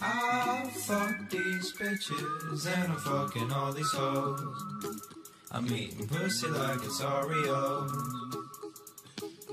[0.00, 5.02] I fuck these bitches and I'm fucking all these hoes.
[5.50, 8.27] I'm eating pussy like it's Oreos.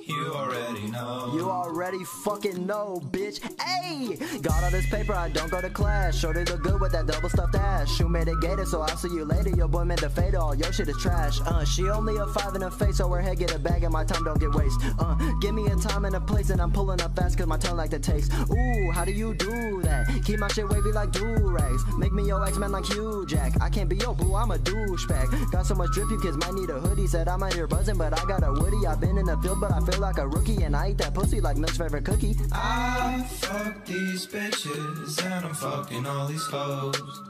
[0.07, 1.31] You already know.
[1.33, 3.39] You already fucking know, bitch.
[3.59, 6.15] Hey, got all this paper, I don't go to class.
[6.15, 7.89] Shorty look good with that double stuffed ass.
[7.95, 9.49] Shoe made a gator, so I'll see you later.
[9.49, 10.53] Your boy made the fade all.
[10.53, 11.39] Your shit is trash.
[11.41, 13.91] Uh, she only a five in the face, so her head get a bag and
[13.91, 14.79] my time don't get waste.
[14.99, 17.57] Uh, give me a time and a place, and I'm pulling up fast cause my
[17.57, 18.31] tongue like the taste.
[18.31, 20.07] Ooh, how do you do that?
[20.23, 21.83] Keep my shit wavy like do rags.
[21.97, 23.59] Make me your X-Man like Hugh Jack.
[23.59, 25.51] I can't be your boo, I'm a douchebag.
[25.51, 27.07] Got so much drip, you kids might need a hoodie.
[27.07, 28.85] Said I'm out here buzzing, but I got a woody.
[28.85, 31.13] I've been in the field, but I feel like a rookie, and I eat that
[31.13, 32.35] pussy like Milk's favorite cookie.
[32.51, 37.21] I fuck these bitches and I'm fucking all these hoes.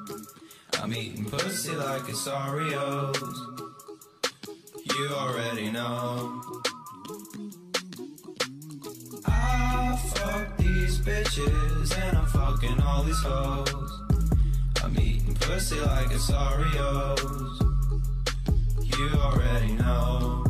[0.82, 3.18] I'm eating pussy like it's Oreos.
[4.98, 6.42] You already know.
[9.26, 14.02] I fuck these bitches and I'm fucking all these hoes.
[14.84, 17.62] I'm eating pussy like it's Oreos.
[18.98, 20.45] You already know.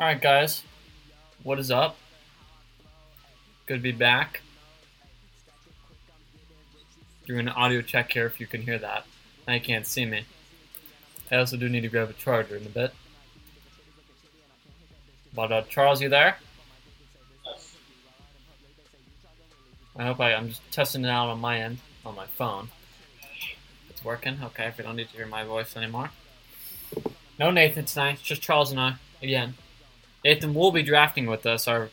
[0.00, 0.62] All right, guys,
[1.42, 1.96] what is up?
[3.66, 4.42] Good to be back.
[7.26, 9.06] Doing an audio check here if you can hear that.
[9.48, 10.22] You can't see me.
[11.32, 12.94] I also do need to grab a charger in a bit.
[15.34, 16.36] But uh, Charles, you there?
[19.96, 22.68] I hope I, I'm just testing it out on my end, on my phone.
[23.90, 24.38] It's working.
[24.44, 26.10] Okay, if you don't need to hear my voice anymore.
[27.36, 29.54] No Nathan tonight, it's just Charles and I again.
[30.24, 31.68] Nathan will be drafting with us.
[31.68, 31.90] Our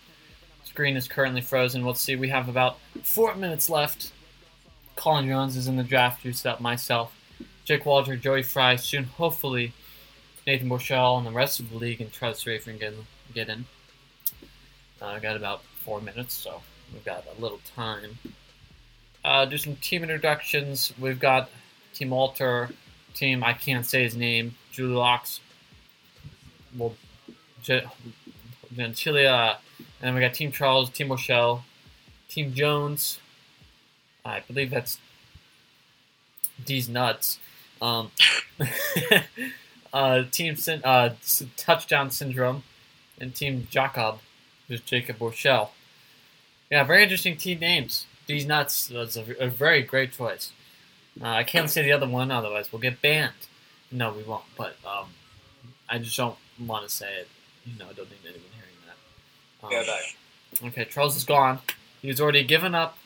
[0.63, 1.85] screen is currently frozen.
[1.85, 4.11] Let's see, we have about four minutes left.
[4.95, 7.15] Colin Jones is in the draft, juiced up myself.
[7.65, 9.73] Jake Walter, Joey Fry, soon hopefully
[10.45, 12.77] Nathan Borchell and the rest of the league and Rafer can
[13.33, 13.65] get, in.
[15.01, 16.61] Uh, I got about four minutes, so
[16.93, 18.17] we've got a little time.
[19.23, 20.93] Uh, do some team introductions.
[20.99, 21.49] We've got
[21.93, 22.69] Team Alter,
[23.13, 25.39] team I can't say his name, Julilox,
[26.77, 27.04] well, Ge-
[28.73, 29.57] Gentilia,
[30.01, 31.65] and we got Team Charles, Team Rochelle,
[32.29, 33.19] Team Jones.
[34.23, 34.99] I believe that's
[36.63, 37.39] D's nuts.
[37.81, 38.11] Um,
[39.93, 41.15] uh, team Syn- uh,
[41.57, 42.63] Touchdown Syndrome,
[43.19, 44.19] and Team Jacob,
[44.67, 45.71] who's Jacob Rochelle.
[46.71, 48.07] Yeah, very interesting team names.
[48.27, 50.51] D's nuts was a, a very great choice.
[51.21, 53.33] Uh, I can't say the other one, otherwise we'll get banned.
[53.91, 54.43] No, we won't.
[54.57, 55.07] But um,
[55.87, 57.27] I just don't want to say it.
[57.65, 59.65] Know, I don't need anyone hearing that.
[59.65, 60.15] Um, Go back.
[60.63, 61.59] Okay, Charles is gone.
[62.01, 62.97] He's already given up.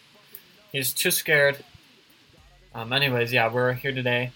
[0.72, 1.64] He's too scared.
[2.76, 4.32] Um, anyways, yeah, we're here today.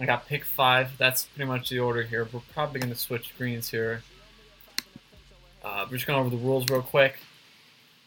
[0.00, 0.96] I got pick five.
[0.98, 2.26] That's pretty much the order here.
[2.32, 4.02] We're probably going to switch screens here.
[5.62, 7.16] Uh, we're just going over the rules real quick.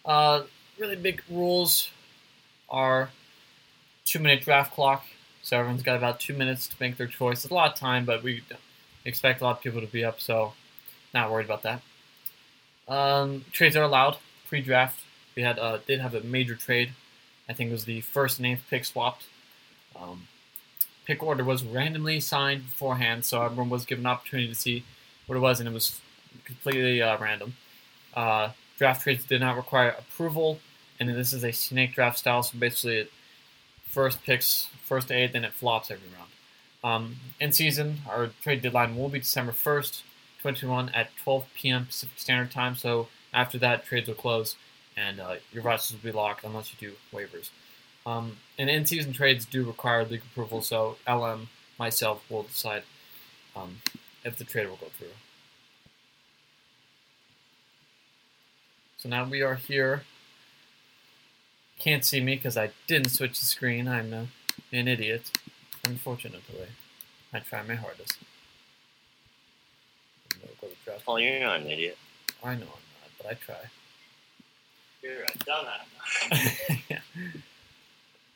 [0.03, 0.43] Uh,
[0.79, 1.89] really big rules
[2.69, 3.09] are
[4.05, 5.05] two minute draft clock.
[5.41, 7.43] So everyone's got about two minutes to make their choice.
[7.43, 8.41] It's a lot of time, but we
[9.05, 10.53] expect a lot of people to be up, so
[11.15, 11.81] not worried about that.
[12.87, 14.17] Um, trades are allowed
[14.47, 14.99] pre-draft.
[15.35, 16.91] We had uh, did have a major trade.
[17.49, 19.23] I think it was the first name pick swapped.
[19.99, 20.27] Um,
[21.05, 24.83] pick order was randomly signed beforehand, so everyone was given an opportunity to see
[25.25, 25.99] what it was, and it was
[26.43, 27.55] completely uh, random.
[28.13, 30.59] Uh, draft trades did not require approval,
[30.99, 33.11] and this is a snake draft style, so basically, it
[33.87, 36.31] first picks first to eight, then it flops every round.
[36.83, 40.03] Um, in season, our trade deadline will be December first,
[40.45, 41.85] 2021 at 12 p.m.
[41.87, 42.75] Pacific Standard Time.
[42.75, 44.55] So after that, trades will close,
[44.95, 47.49] and uh, your rosters will be locked unless you do waivers.
[48.05, 52.83] Um, and in-season trades do require league approval, so LM myself will decide
[53.55, 53.77] um,
[54.23, 55.07] if the trade will go through.
[58.97, 60.03] So now we are here.
[61.79, 63.87] Can't see me because I didn't switch the screen.
[63.87, 65.31] I'm an idiot,
[65.83, 66.67] unfortunately.
[67.33, 68.19] I try my hardest.
[70.45, 71.03] I'm gonna go to draft.
[71.07, 71.97] Oh, you're not an idiot.
[72.43, 73.55] I know I'm not, but I try.
[75.01, 76.79] You're a dumbass.
[76.89, 76.99] yeah.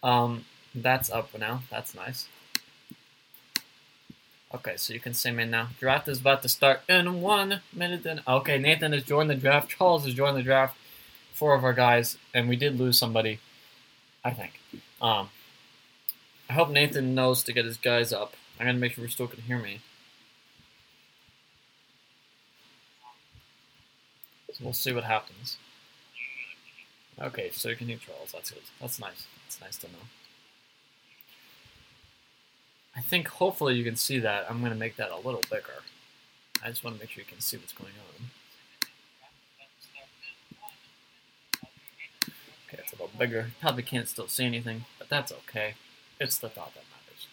[0.02, 1.64] Um, that's up for now.
[1.70, 2.30] That's nice.
[4.54, 5.70] Okay, so you can say me now.
[5.80, 8.04] Draft is about to start in one minute.
[8.04, 9.70] Then okay, Nathan has joined the draft.
[9.70, 10.78] Charles has joined the draft.
[11.34, 13.40] Four of our guys, and we did lose somebody.
[14.24, 14.60] I think.
[15.02, 15.30] Um,
[16.50, 18.36] I hope Nathan knows to get his guys up.
[18.60, 19.82] I gotta make sure we still can hear me.
[24.62, 25.58] We'll see what happens.
[27.22, 28.32] Okay, so you can do trolls.
[28.32, 28.64] That's good.
[28.80, 29.28] That's nice.
[29.46, 30.04] That's nice to know.
[32.96, 34.46] I think hopefully you can see that.
[34.50, 35.84] I'm going to make that a little bigger.
[36.64, 38.30] I just want to make sure you can see what's going on.
[42.68, 43.52] Okay, it's a little bigger.
[43.62, 45.76] Probably can't still see anything, but that's okay.
[46.20, 47.28] It's the thought that matters.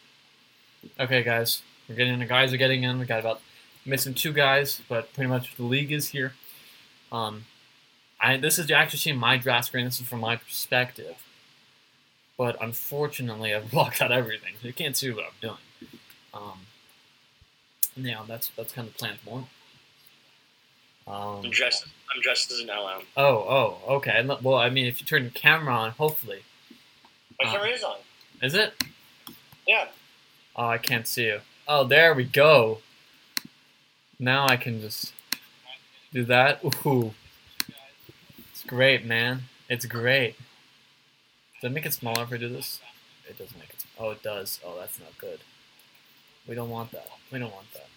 [1.01, 1.63] Okay, guys.
[1.89, 2.21] We're getting in.
[2.21, 2.99] The guys are getting in.
[2.99, 3.41] We got about
[3.85, 6.35] missing two guys, but pretty much the league is here.
[7.13, 7.45] Um,
[8.21, 9.85] I this is actually seeing my draft screen.
[9.85, 11.17] This is from my perspective,
[12.39, 15.91] but unfortunately, I've blocked out everything, so you can't see what I'm doing.
[16.35, 16.61] Um,
[17.97, 19.47] yeah, that's that's kind of planned more.
[21.07, 21.87] Um, I'm dressed.
[22.15, 23.03] I'm dressed as an LM.
[23.17, 23.25] oh,
[23.89, 24.27] oh, okay.
[24.43, 26.41] Well, I mean, if you turn the camera on, hopefully,
[27.41, 27.97] My Uh, camera is on.
[28.43, 28.75] is it?
[29.67, 29.87] Yeah.
[30.57, 31.41] Oh, I can't see you.
[31.69, 32.79] Oh, there we go.
[34.19, 35.13] Now I can just
[36.17, 36.61] do that.
[36.87, 37.13] Ooh,
[38.51, 39.43] it's great, man.
[39.69, 40.37] It's great.
[41.61, 42.81] Does it make it smaller if I do this?
[43.29, 43.85] It doesn't make it.
[43.99, 44.59] Oh, it does.
[44.65, 45.41] Oh, that's not good.
[46.49, 47.09] We don't want that.
[47.31, 47.89] We don't want that.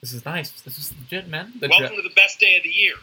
[0.00, 0.50] This is nice.
[0.62, 1.52] This is legit, man.
[1.60, 2.94] The dra- Welcome to the best day of the year,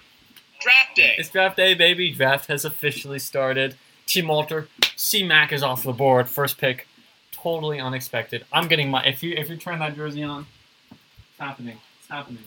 [0.59, 1.15] draft day.
[1.17, 2.11] It's draft day, baby.
[2.11, 3.77] Draft has officially started.
[4.05, 4.67] Team Alter,
[4.97, 6.27] C Mac is off the board.
[6.27, 6.88] First pick,
[7.41, 8.45] totally unexpected.
[8.51, 9.03] I'm getting my.
[9.03, 10.45] If you if you turn that jersey on,
[10.91, 11.77] it's happening.
[11.99, 12.43] It's happening.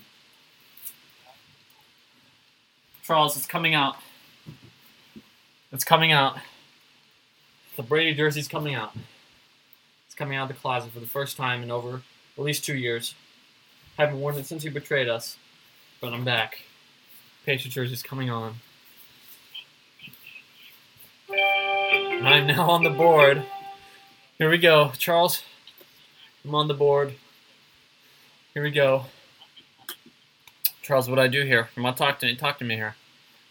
[3.05, 3.97] Charles, it's coming out.
[5.73, 6.37] It's coming out.
[7.77, 8.93] The Brady jersey's coming out.
[10.07, 12.03] It's coming out of the closet for the first time in over
[12.37, 13.15] at least two years.
[13.99, 15.37] Haven't worn it since he betrayed us,
[16.01, 16.61] but I'm back.
[17.45, 18.55] Patriot jersey's coming on.
[21.31, 23.45] I'm now on the board.
[24.43, 25.45] Here we go, Charles.
[26.45, 27.15] I'm on the board.
[28.55, 29.05] Here we go.
[30.83, 31.69] Charles, what I do here?
[31.77, 32.35] Come on, talk to me.
[32.35, 32.97] Talk to me here.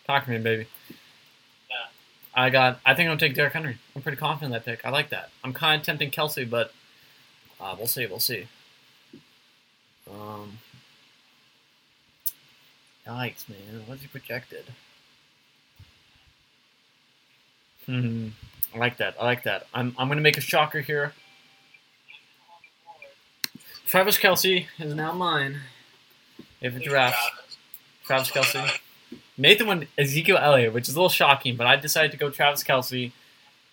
[0.06, 0.68] Talk to me, baby.
[0.90, 1.76] Yeah.
[2.36, 2.82] I got.
[2.86, 3.78] I think I'm gonna take Derrick Henry.
[3.96, 4.86] I'm pretty confident in that pick.
[4.86, 5.30] I like that.
[5.46, 6.74] I'm kind of tempting Kelce, but
[7.62, 8.06] uh, we'll see.
[8.06, 8.48] We'll see.
[10.10, 10.58] Um.
[13.08, 13.84] Yikes, man.
[13.86, 14.66] What's he projected?
[17.86, 18.30] Hmm.
[18.74, 19.16] I like that.
[19.20, 19.68] I like that.
[19.74, 21.14] I'm, I'm going to make a shocker here.
[23.86, 25.60] Travis Kelce is now mine.
[26.62, 27.30] If it drafts.
[28.06, 28.80] Travis Kelce.
[29.38, 32.64] Nathan went Ezekiel Elliott, which is a little shocking, but I decided to go Travis
[32.64, 33.12] Kelce.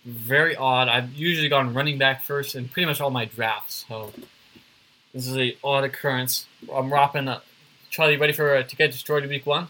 [0.04, 0.88] Very odd.
[0.88, 4.12] I've usually gone running back first in pretty much all my drafts, so
[5.12, 6.46] this is a odd occurrence.
[6.72, 7.28] I'm rocking.
[7.28, 7.40] Uh,
[7.90, 9.68] Charlie, ready for uh, to get destroyed in week one?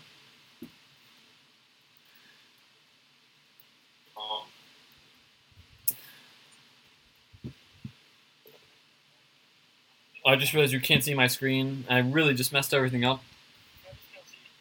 [10.29, 11.87] I just realized you can't see my screen.
[11.89, 13.23] I really just messed everything up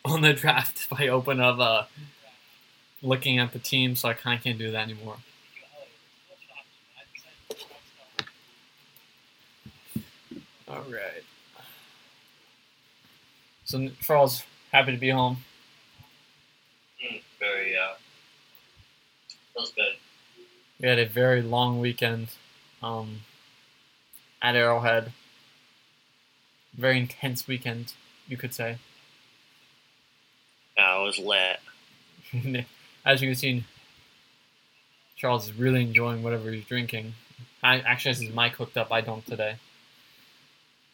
[0.05, 1.83] on the draft if I open up uh,
[3.01, 5.17] looking at the team, so I kind of can't do that anymore.
[10.69, 11.23] All right.
[13.65, 15.39] So Charles, happy to be home.
[17.03, 17.75] mm, very.
[17.75, 17.95] Uh,
[19.53, 19.95] feels good.
[20.79, 22.29] We had a very long weekend
[22.81, 23.23] um,
[24.41, 25.11] at Arrowhead.
[26.77, 27.93] Very intense weekend,
[28.27, 28.77] you could say.
[30.77, 31.59] It was lit.
[33.05, 33.63] As you can see,
[35.15, 37.15] Charles is really enjoying whatever he's drinking.
[37.63, 38.91] I actually has his mic hooked up.
[38.91, 39.55] I don't today,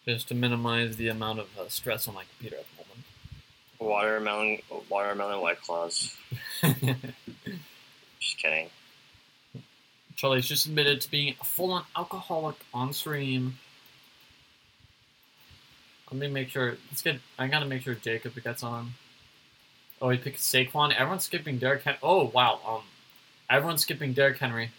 [0.05, 3.05] just to minimize the amount of uh, stress on my computer at the moment.
[3.79, 4.59] Watermelon,
[4.89, 6.15] watermelon white claws.
[6.61, 8.69] Just kidding.
[10.15, 13.57] Charlie's just admitted to being a full-on alcoholic on stream.
[16.13, 16.77] Let me make sure.
[16.91, 17.19] Let's get.
[17.39, 18.93] I gotta make sure Jacob gets on.
[19.99, 20.93] Oh, he picked Saquon.
[20.93, 21.97] Everyone's skipping Derrick Henry.
[22.03, 22.59] Oh wow.
[22.67, 22.81] Um,
[23.49, 24.69] everyone's skipping Derrick Henry.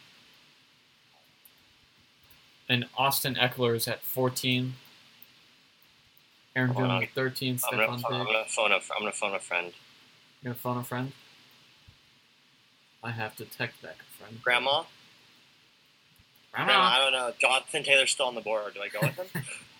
[2.68, 4.74] And Austin Ekeler is at 14.
[6.54, 6.72] Aaron.
[6.72, 7.58] Jones at 13.
[7.64, 8.76] I'm gonna, Stephon I'm gonna phone a.
[8.76, 9.66] I'm gonna phone a friend.
[9.66, 11.12] You gonna phone a friend?
[13.02, 14.40] I have to text back a friend.
[14.40, 14.84] Grandma.
[16.52, 16.66] Grandma.
[16.72, 16.84] Grandma.
[16.84, 17.32] I don't know.
[17.40, 18.74] Jonathan Taylor's still on the board.
[18.74, 19.42] Do I go with him?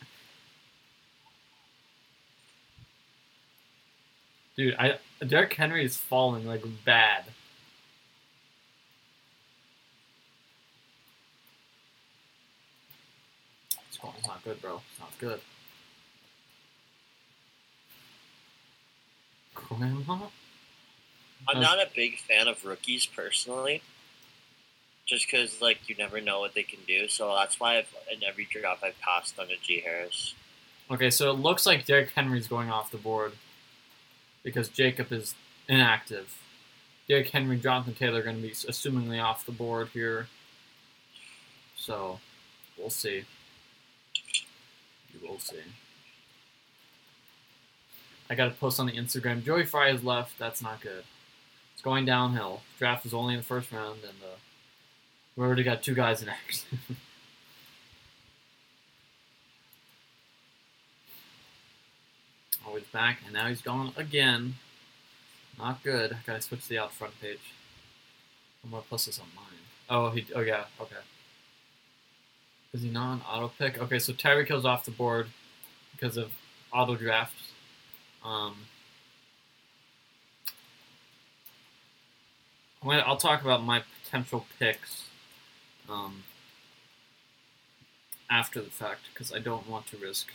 [4.57, 7.25] Dude, I Derrick Henry is falling like bad.
[13.89, 14.83] It's going- it's not good, bro.
[14.91, 15.41] It's not good.
[19.55, 20.29] Grandma?
[21.49, 23.83] I'm not a big fan of rookies personally,
[25.05, 27.09] just because like you never know what they can do.
[27.09, 30.35] So that's why I've, in every draft I've passed on G Harris.
[30.91, 33.33] Okay, so it looks like Derrick Henry's going off the board
[34.45, 35.35] because Jacob is
[35.69, 36.39] inactive.
[37.09, 40.29] Derrick Henry, Jonathan Taylor are going to be assumingly off the board here.
[41.77, 42.21] So,
[42.79, 43.25] we'll see.
[45.13, 45.57] We will see.
[48.31, 49.45] I got to post on the Instagram.
[49.45, 50.39] Joey Fry has left.
[50.39, 51.05] That's not good.
[51.75, 52.63] It's going downhill.
[52.79, 54.37] Draft was only in the first round, and uh,
[55.37, 56.79] we already got two guys in action.
[62.67, 64.55] oh, he's back, and now he's gone again.
[65.59, 66.17] Not good.
[66.27, 67.39] Gotta switch to the out front page.
[68.63, 69.45] I'm gonna post this on mine.
[69.89, 70.27] Oh, he.
[70.35, 70.65] Oh yeah.
[70.81, 70.97] Okay.
[72.73, 73.79] Is he not on auto pick?
[73.79, 75.29] Okay, so Tyreek Hill's off the board
[75.93, 76.33] because of
[76.73, 77.37] auto draft.
[78.25, 78.57] Um,
[82.83, 85.09] I'm gonna, I'll talk about my potential picks
[85.89, 86.25] um,
[88.29, 90.29] after the fact because I don't want to risk.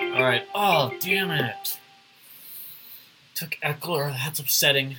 [0.08, 0.16] lie.
[0.16, 0.46] All right.
[0.54, 1.78] Oh, damn it.
[3.36, 4.12] Took Ekeler.
[4.12, 4.96] That's upsetting.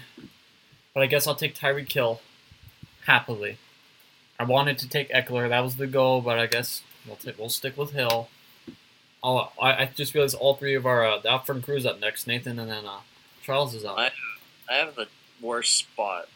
[0.94, 2.22] But I guess I'll take Tyreek Hill.
[3.06, 3.58] Happily.
[4.39, 5.50] I wanted to take Ekeler.
[5.50, 8.29] That was the goal, but I guess we'll, t- we'll stick with Hill.
[9.24, 12.27] Oh, I, I just realized all three of our uh, the front crew's up next.
[12.27, 13.00] Nathan and then uh,
[13.44, 13.98] Charles is up.
[13.98, 14.12] I-
[14.70, 15.08] I have the
[15.41, 16.27] worst spot.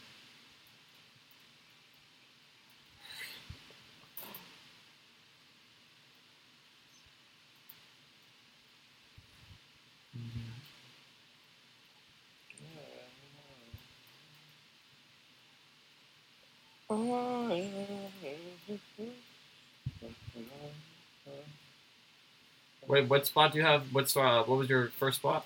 [22.87, 23.83] Wait, what spot do you have?
[23.93, 25.45] What's uh, what was your first spot?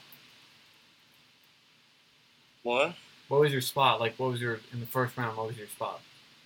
[2.64, 2.96] What?
[3.28, 4.00] What was your spot?
[4.00, 5.38] Like, what was your in the first round?
[5.38, 6.02] What was your spot?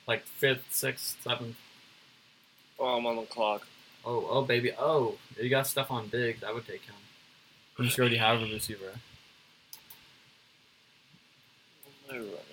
[0.06, 1.56] Like fifth, sixth, seventh?
[2.78, 3.66] Oh, I'm on the clock.
[4.06, 6.44] Oh, oh, baby, oh, you got Stefon Diggs.
[6.44, 6.96] I would take him.
[7.78, 8.94] Since you already have a receiver.
[12.10, 12.49] My running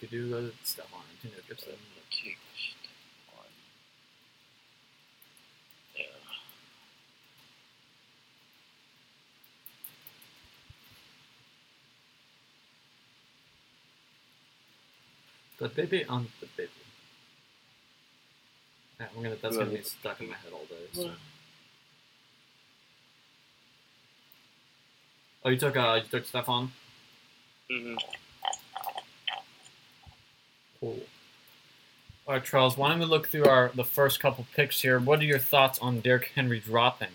[0.00, 1.72] Could do the stuff on Antonio I'm Gibson.
[1.72, 2.38] gonna take.
[5.96, 6.04] Yeah.
[15.58, 16.70] The baby on the baby.
[19.00, 19.36] Yeah, I'm gonna.
[19.40, 20.86] That's gonna be stuck in my head all day.
[20.92, 21.10] So.
[25.44, 26.68] Oh, you took uh, you took Stefon.
[27.70, 27.94] hmm
[30.82, 30.94] All
[32.26, 32.76] right, Charles.
[32.76, 34.98] Why don't we look through our the first couple picks here?
[34.98, 37.08] What are your thoughts on Derrick Henry dropping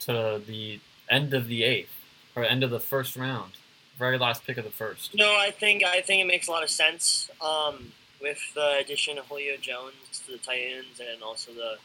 [0.00, 1.92] to the end of the eighth
[2.34, 3.52] or end of the first round,
[3.98, 5.14] very last pick of the first?
[5.14, 7.30] No, I think I think it makes a lot of sense.
[7.40, 11.76] Um, with the addition of Julio Jones to the Titans and also the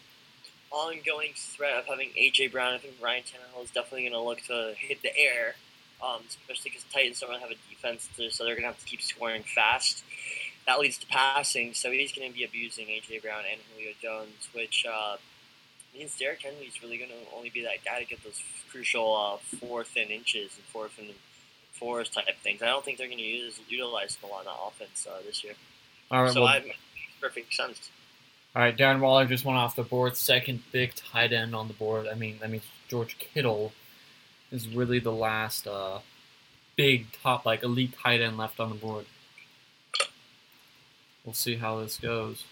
[0.71, 4.41] ongoing threat of having AJ Brown, I think Ryan Tannehill is definitely going to look
[4.47, 5.55] to hit the air,
[6.03, 8.85] um, especially because Titans don't really have a defense, so they're going to have to
[8.85, 10.03] keep scoring fast.
[10.67, 14.49] That leads to passing, so he's going to be abusing AJ Brown and Julio Jones,
[14.53, 15.17] which uh,
[15.93, 18.41] means Derrick Henry is really going to only be that guy to get those
[18.71, 21.09] crucial uh, fourth and inches and fourth and
[21.71, 22.61] fours type things.
[22.61, 25.43] I don't think they're going to use utilize him a lot that offense uh, this
[25.43, 25.53] year.
[26.09, 26.33] All right.
[26.33, 26.73] so well, I
[27.21, 27.89] perfect sense.
[28.55, 30.15] All right, Darren Waller just went off the board.
[30.15, 32.07] Second big tight end on the board.
[32.07, 33.73] I mean, that means George Kittle
[34.51, 35.99] is really the last uh,
[36.77, 39.05] big top, like elite tight end left on the board.
[41.25, 42.43] We'll see how this goes.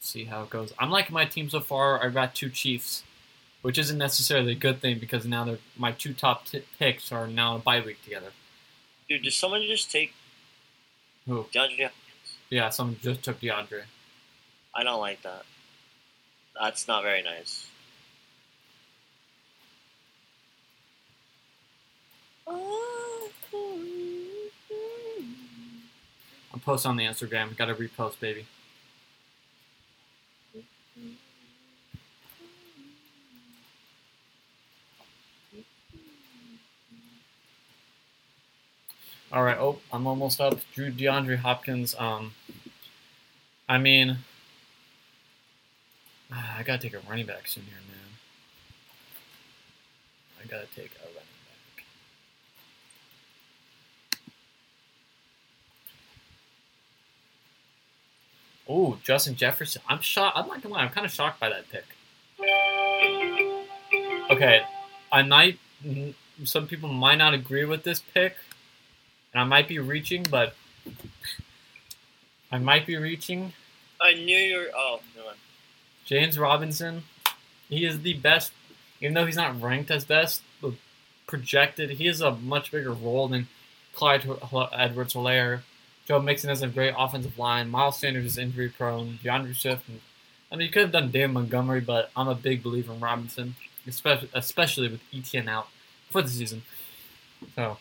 [0.00, 0.72] See how it goes.
[0.78, 2.02] I'm liking my team so far.
[2.02, 3.02] I've got two Chiefs,
[3.62, 7.26] which isn't necessarily a good thing because now they're my two top t- picks are
[7.26, 8.30] now in a bye week together.
[9.08, 10.12] Dude, did someone just take
[11.26, 11.46] Who?
[11.52, 11.90] DeAndre?
[12.50, 13.82] Yeah, someone just took DeAndre.
[14.74, 15.44] I don't like that.
[16.60, 17.66] That's not very nice.
[22.46, 22.99] Oh.
[26.60, 27.56] I'll post on the Instagram.
[27.56, 28.44] Got to repost, baby.
[39.32, 39.56] All right.
[39.58, 40.58] Oh, I'm almost up.
[40.74, 41.94] Drew DeAndre Hopkins.
[41.98, 42.32] Um,
[43.66, 44.18] I mean,
[46.32, 47.96] I gotta take a running back soon here, man.
[50.42, 51.84] I gotta take a running back.
[58.72, 59.82] Oh, Justin Jefferson.
[59.88, 60.38] I'm shocked.
[60.38, 60.82] I'm not gonna lie.
[60.82, 61.84] I'm kind of shocked by that pick.
[64.30, 64.62] Okay,
[65.10, 65.58] I might.
[66.44, 68.36] Some people might not agree with this pick,
[69.34, 70.54] and I might be reaching, but
[72.52, 73.54] I might be reaching.
[74.00, 74.70] I knew you were.
[74.74, 75.32] Oh, no.
[76.04, 77.02] James Robinson,
[77.68, 78.52] he is the best,
[79.00, 80.74] even though he's not ranked as best, but
[81.26, 81.90] projected.
[81.90, 83.48] He has a much bigger role than
[83.94, 84.28] Clyde
[84.72, 85.62] Edwards Helaire.
[86.10, 87.70] Joe Mixon has a great offensive line.
[87.70, 89.20] Miles Sanders is injury prone.
[89.22, 89.88] DeAndre Swift.
[89.88, 90.00] And,
[90.50, 93.54] I mean, you could have done Dan Montgomery, but I'm a big believer in Robinson,
[93.86, 95.68] especially especially with Etienne out
[96.08, 96.62] for the season.
[97.54, 97.76] So,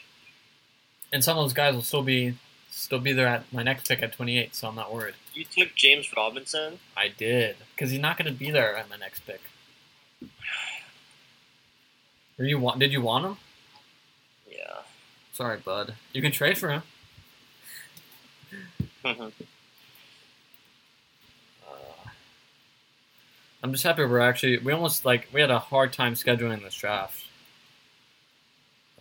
[1.12, 2.36] and some of those guys will still be
[2.70, 5.16] still be there at my next pick at 28, so I'm not worried.
[5.34, 6.78] You took James Robinson.
[6.96, 9.42] I did because he's not going to be there at my next pick.
[12.38, 12.78] Or you want?
[12.78, 13.38] Did you want him?
[14.48, 14.82] Yeah.
[15.34, 15.96] Sorry, bud.
[16.14, 16.84] You can trade for him.
[19.06, 19.30] Uh,
[23.64, 26.76] I'm just happy we're actually we almost like we had a hard time scheduling this
[26.76, 27.24] draft.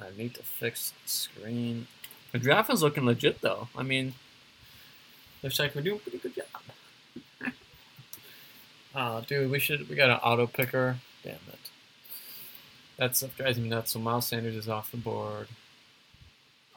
[0.01, 1.87] I need to fix the screen.
[2.33, 3.69] The draft is looking legit though.
[3.77, 4.15] I mean,
[5.43, 7.53] looks like we're doing a pretty good job.
[8.95, 10.97] Oh, dude, we should we got an auto picker.
[11.25, 11.71] Damn it.
[12.97, 13.93] That stuff drives me nuts.
[13.93, 15.47] So Miles Sanders is off the board.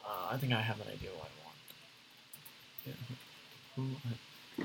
[0.05, 1.57] Uh, I think I have an idea what I want.
[2.85, 2.93] Yeah.
[3.07, 3.15] Who-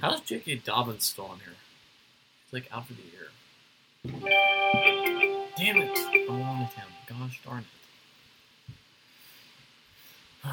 [0.01, 0.57] How's J.K.
[0.57, 1.55] Dobbins still on here?
[2.45, 3.31] He's like out for the year.
[5.57, 6.29] Damn it!
[6.29, 6.89] Wrong with him.
[7.07, 7.65] Gosh darn
[10.45, 10.49] it.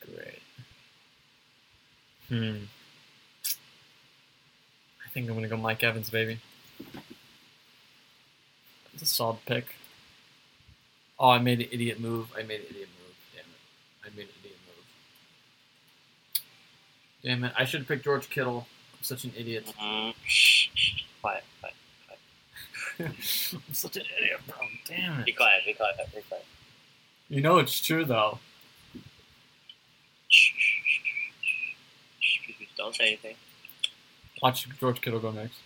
[0.00, 0.42] Great.
[2.28, 2.64] Hmm.
[5.04, 6.38] I think I'm gonna go Mike Evans, baby.
[8.94, 9.74] It's a solid pick.
[11.18, 12.32] Oh, I made an idiot move.
[12.36, 13.16] I made an idiot move.
[13.34, 14.06] Damn it.
[14.06, 14.59] I made an idiot.
[17.22, 17.52] Damn it.
[17.56, 18.66] I should pick George Kittle.
[18.94, 19.72] I'm such an idiot.
[19.78, 20.14] Mhm.
[20.24, 21.02] Shh, shh.
[21.20, 21.74] Quiet, quiet.
[22.98, 24.56] I'm such an idiot, bro.
[24.86, 25.26] Damn it.
[25.26, 26.44] Be quiet, be quiet, be quiet.
[27.28, 28.38] You know it's true, though.
[30.28, 31.00] Shh, shh, shh,
[31.42, 32.66] shh, shh, shh.
[32.76, 33.36] Don't say anything.
[34.42, 35.58] Watch George Kittle go next.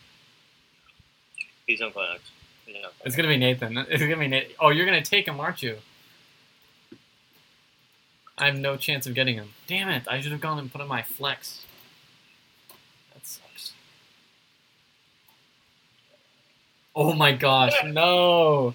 [1.66, 2.30] Please don't go next.
[2.64, 3.78] Please don't go It's gonna be Nathan.
[3.78, 4.52] It's gonna be Nathan.
[4.60, 5.78] Oh, you're gonna take him, aren't you?
[8.36, 9.50] I have no chance of getting him.
[9.66, 10.04] Damn it!
[10.08, 11.64] I should have gone and put in my flex.
[13.12, 13.72] That sucks.
[16.96, 18.74] Oh my gosh, no!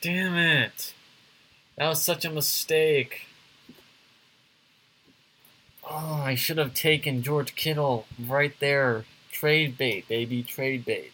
[0.00, 0.94] Damn it!
[1.76, 3.26] That was such a mistake.
[5.90, 9.06] Oh, I should have taken George Kittle right there.
[9.32, 11.12] Trade bait, baby, trade bait.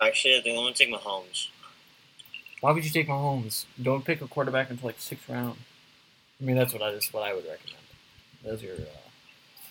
[0.00, 1.48] Actually, I think I'm gonna take Mahomes.
[2.60, 3.66] Why would you take Mahomes?
[3.80, 5.58] Don't pick a quarterback until like sixth round.
[6.40, 7.76] I mean, that's what I that's what I would recommend.
[8.44, 9.70] Those are uh,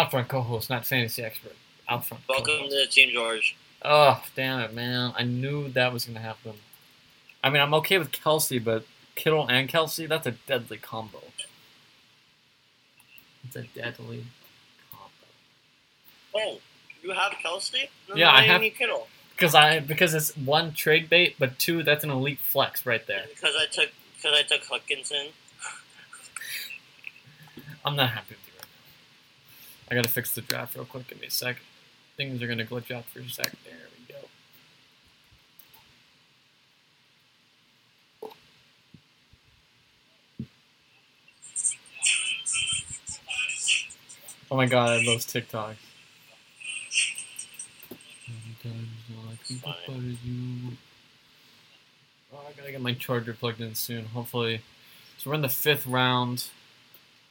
[0.00, 1.54] out front co-host, not fantasy expert.
[1.88, 2.24] Out front.
[2.28, 2.70] Welcome co-host.
[2.72, 3.56] to the team, George.
[3.82, 5.12] Oh damn it, man!
[5.16, 6.52] I knew that was gonna happen.
[7.44, 11.22] I mean, I'm okay with Kelce, but Kittle and Kelce—that's a deadly combo.
[13.44, 14.24] It's a deadly
[14.90, 15.12] combo.
[16.34, 16.58] Oh,
[17.02, 17.88] you have Kelce?
[18.08, 19.06] No, Yeah, I have- need Kittle.
[19.36, 23.24] Because I because it's one trade bait, but two that's an elite flex right there.
[23.28, 23.90] Because I took
[24.26, 25.28] because I took Hockenson.
[27.84, 29.90] I'm not happy with you right now.
[29.90, 31.06] I gotta fix the draft real quick.
[31.08, 31.58] Give me a sec.
[32.16, 33.52] Things are gonna glitch out for a sec.
[33.64, 34.28] There we go.
[44.50, 45.76] Oh my god, I love TikTok.
[48.64, 48.70] Oh,
[49.68, 50.85] I
[52.56, 54.06] gotta get my charger plugged in soon.
[54.06, 54.62] Hopefully,
[55.18, 56.46] so we're in the fifth round.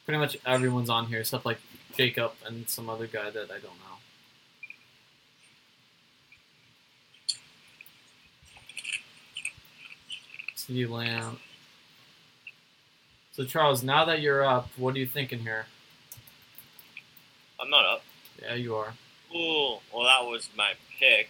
[0.06, 1.58] Pretty much everyone's on here except like
[1.98, 3.96] Jacob and some other guy that I don't know.
[10.56, 11.40] CeeDee Lamb.
[13.32, 15.66] So Charles, now that you're up, what are you thinking here?
[17.60, 18.04] I'm not up.
[18.42, 18.94] Yeah, you are.
[19.34, 21.30] Ooh, well that was my pick.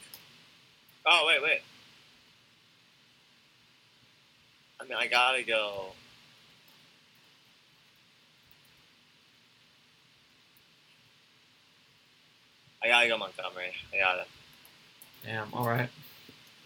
[1.05, 1.61] Oh wait, wait.
[4.79, 5.87] I mean, I gotta go.
[12.83, 13.73] I gotta go Montgomery.
[13.93, 14.25] I gotta.
[15.25, 15.53] Damn.
[15.53, 15.89] All right.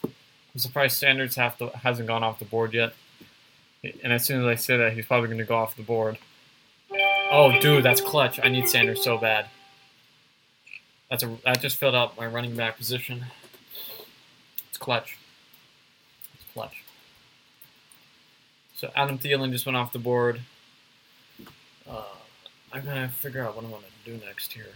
[0.04, 2.94] I'm surprised Sanders have to, hasn't gone off the board yet.
[4.04, 6.18] And as soon as I say that, he's probably going to go off the board.
[7.32, 8.40] Oh, dude, that's clutch.
[8.44, 9.46] I need Sanders so bad.
[11.10, 13.26] That's a that just filled out my running back position.
[14.68, 15.18] It's clutch.
[16.36, 16.84] It's clutch.
[18.80, 20.40] So Adam Thielen just went off the board.
[21.86, 22.02] Uh,
[22.72, 24.72] I gotta figure out what I'm gonna do next here.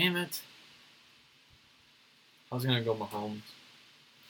[0.00, 0.40] Damn it.
[2.50, 3.42] I was gonna go Mahomes.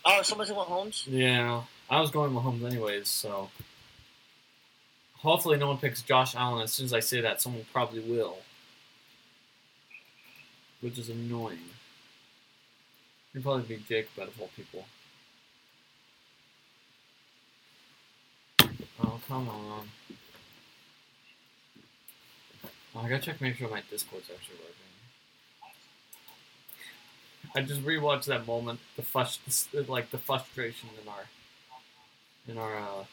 [0.04, 1.04] Oh, someone's going Holmes.
[1.06, 3.50] Yeah, I was going Mahomes anyways, so
[5.18, 6.64] hopefully no one picks Josh Allen.
[6.64, 8.38] As soon as I say that, someone probably will,
[10.80, 11.58] which is annoying.
[13.32, 14.86] You'd probably be Jake out of all people.
[19.04, 19.88] Oh come on!
[22.96, 24.89] Oh, I gotta check, make sure my Discord's actually working.
[27.54, 31.24] I just rewatched that moment, the frust- like the frustration in our
[32.48, 33.04] in our uh,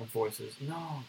[0.00, 0.56] our voices.
[0.60, 1.04] No.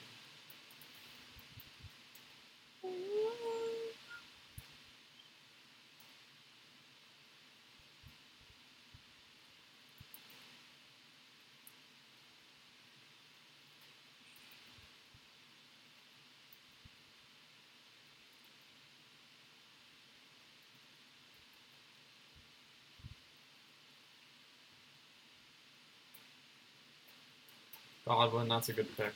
[28.05, 29.13] Godwin, that's a good pick.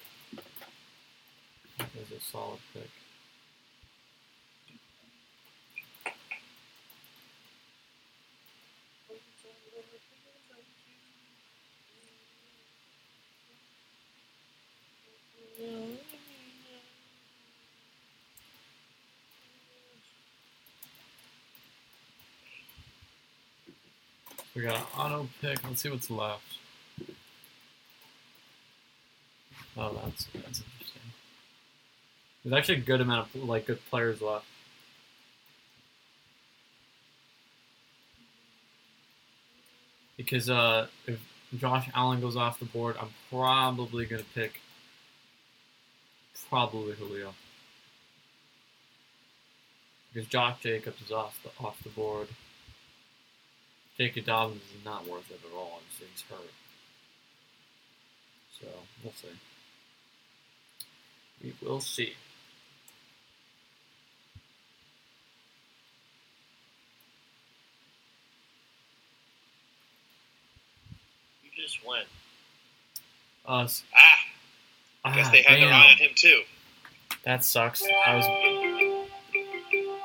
[1.78, 2.89] That is a solid pick.
[24.56, 25.63] We got an auto pick.
[25.63, 26.41] Let's see what's left.
[29.77, 31.01] Oh, that's that's interesting.
[32.43, 34.45] There's actually a good amount of like good players left.
[40.15, 41.19] Because uh, if
[41.57, 44.61] Josh Allen goes off the board, I'm probably gonna pick
[46.49, 47.33] probably Julio.
[50.13, 52.27] Because Josh Jacobs is off the off the board.
[53.97, 54.21] J.K.
[54.21, 55.79] Dobbins is not worth it at all.
[55.81, 56.53] Obviously, he's hurt.
[58.59, 58.67] So
[59.03, 59.27] we'll see.
[61.43, 62.13] We will see.
[71.43, 72.08] You just went.
[73.45, 73.84] Us.
[73.95, 76.41] Ah, guess Ah, they had their eye on him too.
[77.23, 77.84] That sucks.
[78.06, 78.26] I was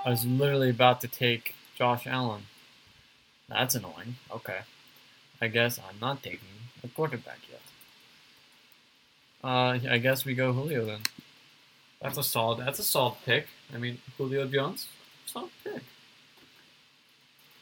[0.05, 2.42] I was literally about to take Josh Allen.
[3.49, 4.16] That's annoying.
[4.31, 4.61] Okay.
[5.40, 6.38] I guess I'm not taking
[6.85, 7.61] a quarterback yet.
[9.42, 11.01] Uh, I guess we go Julio then.
[12.02, 12.58] That's a solid.
[12.58, 13.46] That's a solid pick.
[13.72, 14.88] I mean, Julio Jones,
[15.26, 15.82] solid pick.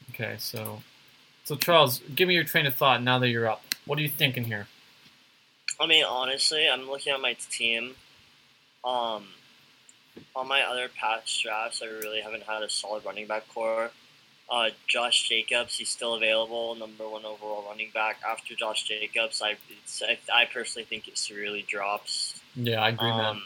[0.09, 0.81] Okay, so,
[1.45, 3.63] so Charles, give me your train of thought now that you're up.
[3.85, 4.67] What are you thinking here?
[5.79, 7.95] I mean, honestly, I'm looking at my team.
[8.83, 9.25] Um,
[10.35, 13.91] on my other past drafts, I really haven't had a solid running back core.
[14.49, 18.17] Uh, Josh Jacobs, he's still available, number one overall running back.
[18.27, 22.39] After Josh Jacobs, I it's, I, I personally think it severely drops.
[22.55, 23.41] Yeah, I agree, man.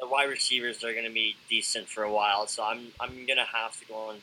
[0.00, 3.36] The wide receivers are going to be decent for a while, so I'm I'm going
[3.38, 4.16] to have to go on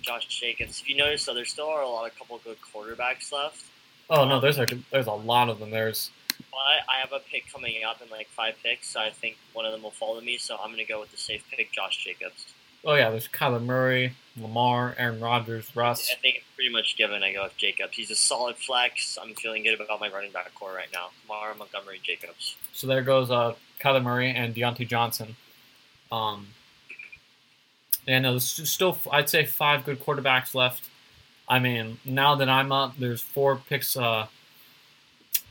[0.00, 0.80] Josh Jacobs.
[0.80, 3.64] If you notice, though, there still are a lot of couple good quarterbacks left.
[4.10, 5.70] Oh no, there's a there's a lot of them.
[5.70, 6.10] There's
[6.50, 9.64] But I have a pick coming up in like five picks, so I think one
[9.64, 10.38] of them will fall to me.
[10.38, 12.46] So I'm going to go with the safe pick, Josh Jacobs.
[12.84, 16.10] oh yeah, there's Kyler Murray, Lamar, Aaron Rodgers, Russ.
[16.10, 17.22] I think it's pretty much given.
[17.22, 17.94] I go with Jacobs.
[17.96, 19.16] He's a solid flex.
[19.22, 21.10] I'm feeling good about my running back core right now.
[21.28, 22.56] Kamara, Montgomery, Jacobs.
[22.72, 25.36] So there goes uh, Kyler Murray and Diontae Johnson.
[26.10, 26.48] Um,
[28.06, 30.88] no, there's still I'd say five good quarterbacks left.
[31.48, 34.26] I mean, now that I'm up, there's four picks uh,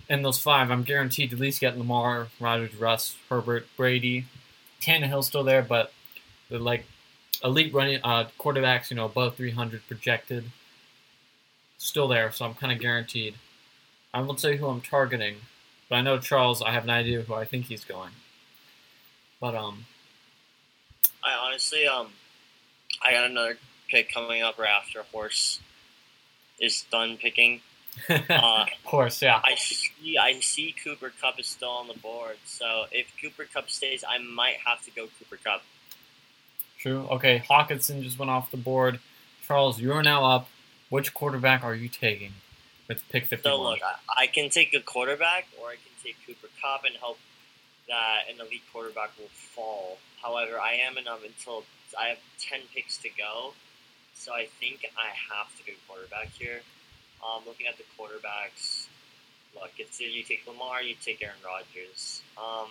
[0.09, 0.71] in those five.
[0.71, 4.25] I'm guaranteed to at least get Lamar, Rodgers, Russ, Herbert, Brady.
[4.81, 5.93] Tannehill's still there, but
[6.49, 6.85] they're like
[7.43, 10.45] elite running uh, quarterbacks, you know, above 300 projected.
[11.77, 13.35] Still there, so I'm kind of guaranteed.
[14.13, 15.37] I won't say who I'm targeting,
[15.89, 16.61] but I know Charles.
[16.61, 18.11] I have an idea who I think he's going.
[19.41, 19.85] But um,
[21.23, 22.09] I honestly, um,
[23.01, 23.57] I got another
[23.89, 25.59] pick coming up right after Horse
[26.59, 27.61] is done picking.
[28.09, 29.41] Uh, of course, yeah.
[29.43, 32.37] I see, I see Cooper Kupp is still on the board.
[32.45, 35.61] So if Cooper Kupp stays, I might have to go Cooper Kupp.
[36.79, 37.05] True.
[37.11, 38.99] Okay, Hockenson just went off the board.
[39.45, 40.47] Charles, you're now up.
[40.89, 42.31] Which quarterback are you taking
[42.87, 43.57] with pick 51?
[43.57, 46.95] So look, I, I can take a quarterback, or I can take Cooper Kupp and
[46.95, 47.17] hope
[47.87, 49.97] that an elite quarterback will fall.
[50.21, 51.63] However, I am enough until
[51.99, 53.53] I have ten picks to go,
[54.13, 56.61] so I think I have to go quarterback here.
[57.23, 58.87] Um, looking at the quarterbacks,
[59.53, 62.21] look, it's either you take Lamar, you take Aaron Rodgers.
[62.37, 62.69] Um,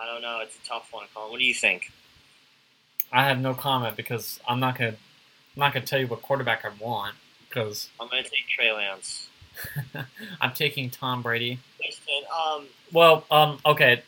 [0.00, 0.40] I don't know.
[0.42, 1.30] It's a tough one, Colin.
[1.30, 1.90] What do you think?
[3.12, 6.64] I have no comment because I'm not gonna I'm not gonna tell you what quarterback
[6.64, 7.14] I want
[7.48, 9.28] because I'm gonna take Trey Lance.
[10.40, 11.58] I'm taking Tom Brady.
[12.30, 14.02] Um, Well, um, okay.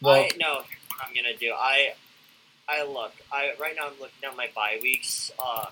[0.00, 0.56] Well, I no.
[0.56, 0.66] What
[1.00, 1.94] I'm gonna do, I,
[2.68, 3.12] I look.
[3.32, 5.30] I right now I'm looking at my bye weeks.
[5.38, 5.66] Uh,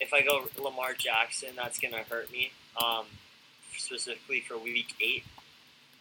[0.00, 2.50] if I go Lamar Jackson, that's gonna hurt me.
[2.82, 3.06] Um,
[3.76, 5.24] specifically for week eight,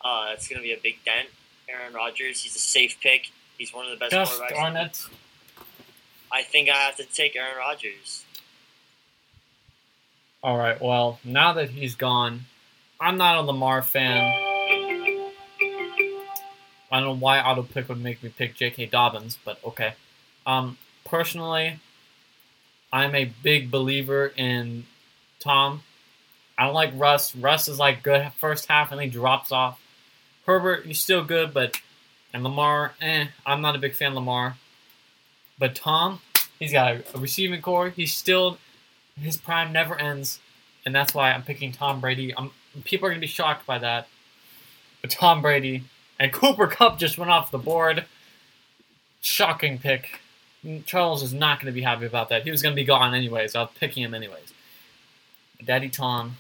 [0.04, 1.28] uh, it's gonna be a big dent.
[1.70, 3.32] Aaron Rodgers, he's a safe pick.
[3.58, 4.56] He's one of the best gosh quarterbacks.
[4.56, 5.06] darn it.
[6.32, 8.24] I think I have to take Aaron Rodgers.
[10.44, 10.82] All right.
[10.82, 12.46] Well, now that he's gone,
[13.00, 14.51] I'm not a Lamar fan.
[16.91, 18.88] I don't know why auto pick would make me pick J.K.
[18.88, 19.93] Dobbins, but okay.
[20.45, 21.80] Um, personally,
[22.91, 24.86] I'm a big believer in
[25.39, 25.84] Tom.
[26.58, 27.36] I don't like Russ.
[27.36, 29.80] Russ is like good first half and then he drops off.
[30.45, 31.80] Herbert, he's still good, but
[32.34, 34.58] and Lamar, eh, I'm not a big fan of Lamar.
[35.58, 36.21] But Tom,
[36.60, 37.89] he's got a, a receiving core.
[37.89, 38.58] He's still
[39.19, 40.39] his prime never ends,
[40.86, 42.34] and that's why I'm picking Tom Brady.
[42.36, 42.51] I'm,
[42.84, 44.08] people are gonna be shocked by that,
[45.01, 45.84] but Tom Brady
[46.21, 48.05] and Cooper Kupp just went off the board.
[49.21, 50.19] Shocking pick.
[50.86, 52.43] Charles is not gonna be happy about that.
[52.43, 53.55] He was gonna be gone anyways.
[53.55, 54.53] I was picking him anyways.
[55.65, 56.38] Daddy Tom.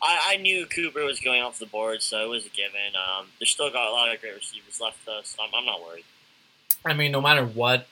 [0.00, 2.94] I, I knew Cooper was going off the board, so it was a given.
[2.96, 5.80] Um, they still got a lot of great receivers left, though, so I'm, I'm not
[5.80, 6.04] worried.
[6.84, 7.86] I mean, no matter what,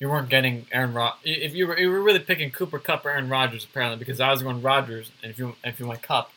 [0.00, 1.14] you weren't getting Aaron Rod.
[1.24, 4.30] If you were, you were really picking Cooper Kupp or Aaron Rodgers, apparently, because I
[4.30, 6.32] was going Rodgers, and if you if you went Kupp,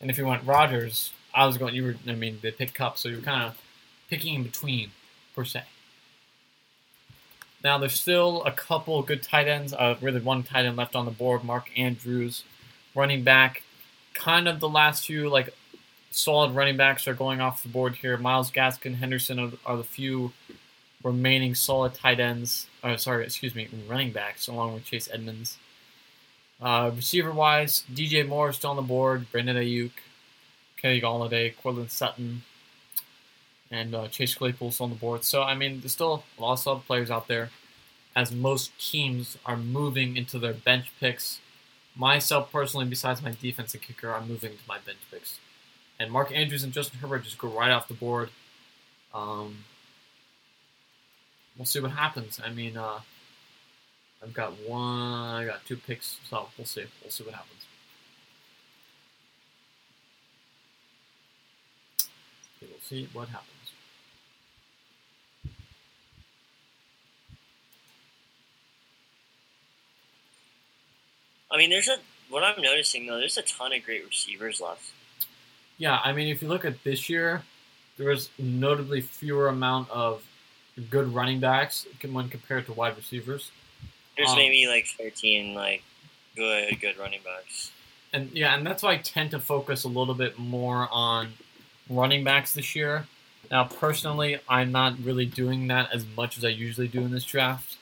[0.00, 1.74] and if you went Rodgers, I was going.
[1.74, 1.96] You were.
[2.06, 3.60] I mean, they picked Kupp, so you were kind of
[4.08, 4.90] picking in between,
[5.34, 5.64] per se.
[7.62, 9.72] Now there's still a couple good tight ends.
[9.72, 11.44] Uh, really, one tight end left on the board.
[11.44, 12.44] Mark Andrews,
[12.94, 13.62] running back.
[14.12, 15.54] Kind of the last few like
[16.10, 18.16] solid running backs are going off the board here.
[18.16, 20.32] Myles Gaskin, Henderson are, are the few
[21.02, 22.66] remaining solid tight ends.
[22.82, 25.58] Oh, sorry, excuse me, running backs, along with Chase Edmonds.
[26.60, 29.30] Uh, receiver wise, DJ Moore is still on the board.
[29.32, 29.90] Brandon Aiyuk,
[30.84, 32.42] Kenny Golladay, Courtland Sutton,
[33.70, 35.24] and uh, Chase Claypool still on the board.
[35.24, 37.48] So I mean, there's still a lot of players out there.
[38.14, 41.40] As most teams are moving into their bench picks,
[41.96, 45.38] myself personally, besides my defensive kicker, I'm moving to my bench picks.
[45.98, 48.28] And Mark Andrews and Justin Herbert just go right off the board.
[49.14, 49.64] Um,
[51.56, 52.38] we'll see what happens.
[52.44, 53.00] I mean, uh,
[54.22, 56.84] I've got one, I got two picks, so we'll see.
[57.02, 57.64] We'll see what happens.
[62.64, 63.50] Okay, we'll see what happens.
[71.50, 71.96] I mean, there's a
[72.30, 73.18] what I'm noticing though.
[73.18, 74.90] There's a ton of great receivers left.
[75.78, 77.42] Yeah, I mean, if you look at this year,
[77.96, 80.22] there was notably fewer amount of
[80.90, 83.50] good running backs when compared to wide receivers.
[84.16, 85.82] There's Um, maybe like 13 like
[86.34, 87.70] good good running backs.
[88.12, 91.34] And yeah, and that's why I tend to focus a little bit more on
[91.88, 93.06] running backs this year.
[93.50, 97.24] Now, personally, I'm not really doing that as much as I usually do in this
[97.24, 97.76] draft.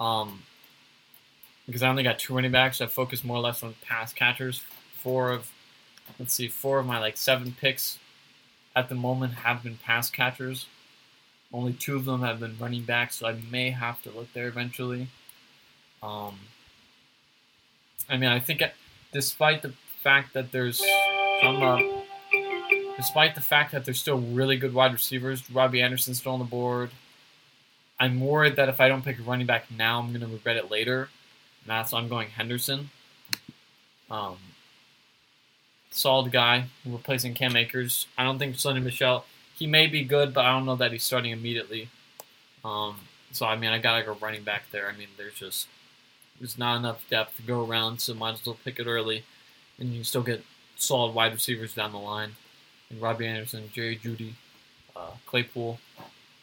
[0.00, 0.42] Um,
[1.66, 4.12] because I only got two running backs, so I focus more or less on pass
[4.12, 4.62] catchers.
[4.98, 5.50] Four of,
[6.18, 7.98] let's see, four of my like seven picks
[8.74, 10.66] at the moment have been pass catchers.
[11.52, 14.48] Only two of them have been running backs, so I may have to look there
[14.48, 15.08] eventually.
[16.02, 16.38] Um,
[18.08, 18.62] I mean, I think
[19.12, 20.82] despite the fact that there's
[21.40, 21.78] some, uh,
[23.02, 26.44] despite the fact that there's still really good wide receivers, Robbie Anderson's still on the
[26.44, 26.90] board.
[27.98, 30.56] I'm worried that if I don't pick a running back now, I'm going to regret
[30.56, 31.08] it later.
[31.62, 32.90] And that's why I'm going Henderson.
[34.08, 34.36] Um,
[35.90, 38.06] solid guy, replacing Cam Akers.
[38.16, 39.24] I don't think Sony Michel.
[39.52, 41.88] He may be good, but I don't know that he's starting immediately.
[42.64, 43.00] Um,
[43.32, 44.88] so I mean, I gotta go running back there.
[44.88, 45.66] I mean, there's just
[46.38, 49.24] there's not enough depth to go around, so might as well pick it early,
[49.78, 50.44] and you still get
[50.76, 52.36] solid wide receivers down the line.
[52.92, 54.34] And Robbie Anderson, Jerry Jeudy,
[54.94, 55.80] uh, Claypool,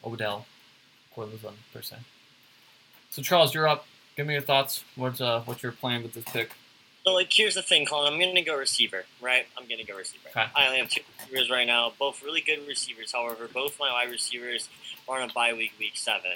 [0.04, 0.46] Odell,
[1.14, 1.98] Courtland Sutton, per se.
[3.12, 3.86] So Charles, you're up.
[4.18, 4.84] Give me your thoughts.
[4.96, 6.52] What's uh, what's your plan with this pick?
[7.06, 8.12] So like here's the thing, Colin.
[8.14, 9.46] I'm gonna go receiver, right?
[9.58, 10.28] I'm gonna go receiver.
[10.30, 10.46] Okay.
[10.56, 13.12] I only have two receivers right now, both really good receivers.
[13.14, 14.68] However, both my wide receivers
[15.08, 16.34] are on a bye week, week seven.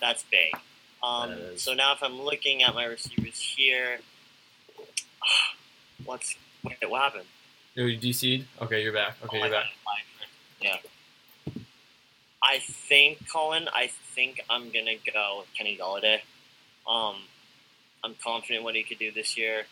[0.00, 0.54] That's big.
[1.02, 1.62] Um, That is.
[1.62, 3.98] so now if I'm looking at my receivers here,
[6.04, 7.26] what's wait, what happened?
[7.78, 8.46] Oh, you DC'd?
[8.62, 9.16] Okay, you're back.
[9.24, 9.66] Okay, Oh, you're back.
[9.66, 10.26] it.
[10.64, 10.76] Yeah.
[12.42, 13.68] I think, Colin.
[13.74, 16.20] I think I'm gonna go with Kenny Golladay.
[16.86, 17.16] Um,
[18.04, 19.66] I'm confident what he could do this year.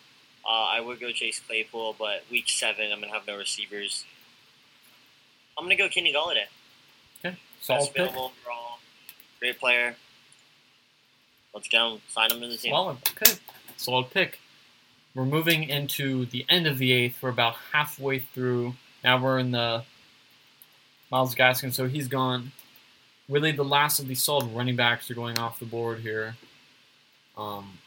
[0.45, 4.05] Uh, I would go Chase Claypool, but week seven, I'm gonna have no receivers.
[5.57, 6.45] I'm gonna go Kenny Golladay.
[7.23, 7.95] Okay, solid pick.
[8.01, 8.79] available overall.
[9.39, 9.95] Great player.
[11.53, 12.01] Let's him.
[12.09, 12.71] Sign him to the team.
[12.71, 12.97] Solid.
[13.21, 13.31] Okay.
[13.77, 14.39] Solid pick.
[15.15, 17.23] We're moving into the end of the eighth.
[17.23, 18.75] We're about halfway through.
[19.01, 19.83] Now we're in the
[21.09, 22.51] Myles Gaskin, so he's gone.
[23.29, 26.35] Really, the last of these solid running backs are going off the board here.
[27.37, 27.77] Um,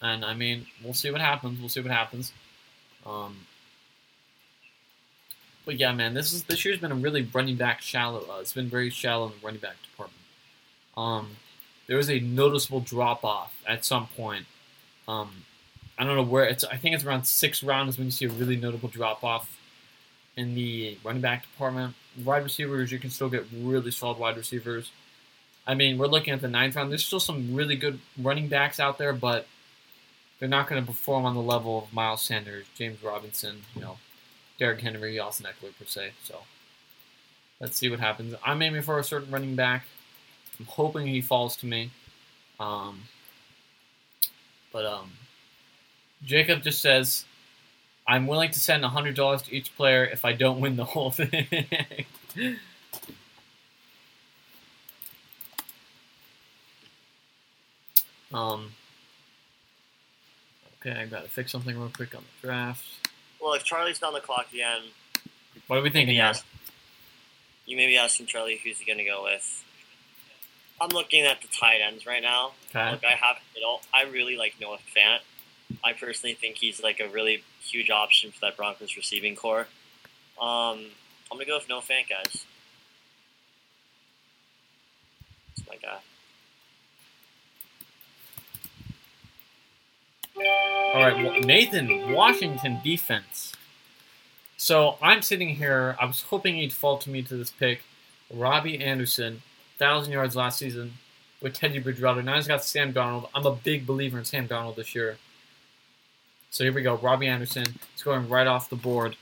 [0.00, 1.58] and I mean, we'll see what happens.
[1.58, 2.32] We'll see what happens.
[3.04, 3.36] Um,
[5.66, 8.24] but yeah, man, this is this year's been a really running back shallow.
[8.30, 10.22] Uh, it's been very shallow in the running back department.
[10.96, 11.30] Um,
[11.88, 14.46] there was a noticeable drop off at some point.
[15.08, 15.30] Um,
[16.00, 16.64] I don't know where it's.
[16.64, 19.54] I think it's around six rounds when you see a really notable drop off
[20.34, 21.94] in the running back department.
[22.24, 24.92] Wide receivers, you can still get really solid wide receivers.
[25.66, 26.90] I mean, we're looking at the ninth round.
[26.90, 29.46] There's still some really good running backs out there, but
[30.38, 33.98] they're not going to perform on the level of Miles Sanders, James Robinson, you know,
[34.58, 36.12] Derrick Henry, Austin Ekeler per se.
[36.24, 36.38] So
[37.60, 38.34] let's see what happens.
[38.42, 39.84] I'm aiming for a certain running back.
[40.58, 41.90] I'm hoping he falls to me.
[42.58, 43.02] Um,
[44.72, 45.10] but um,
[46.24, 47.24] Jacob just says,
[48.06, 51.46] I'm willing to send $100 to each player if I don't win the whole thing.
[58.32, 58.72] um,
[60.80, 62.84] okay, I gotta fix something real quick on the draft.
[63.40, 64.82] Well, if Charlie's on the clock again,
[65.66, 66.32] What are we thinking, Yeah.
[66.32, 66.42] guys?
[67.66, 69.64] you may be asking Charlie who's he going to go with.
[70.80, 72.52] I'm looking at the tight ends right now.
[72.70, 72.90] Okay.
[72.90, 73.80] Look, I have it all.
[73.94, 75.20] I really like Noah Fant.
[75.84, 79.66] I personally think he's like a really huge option for that Broncos receiving corps.
[80.40, 80.86] Um,
[81.30, 82.44] I'm gonna go with Noah Fant guys.
[85.56, 85.98] That's my guy.
[90.94, 93.52] All right, well, Nathan, Washington defense.
[94.56, 95.96] So I'm sitting here.
[96.00, 97.82] I was hoping he'd fall to me to this pick.
[98.32, 99.42] Robbie Anderson,
[99.78, 100.94] thousand yards last season
[101.40, 102.22] with Teddy Bridgewater.
[102.22, 103.28] Now he's got Sam Darnold.
[103.34, 105.16] I'm a big believer in Sam Darnold this year.
[106.50, 106.96] So here we go.
[106.96, 109.16] Robbie Anderson is going right off the board.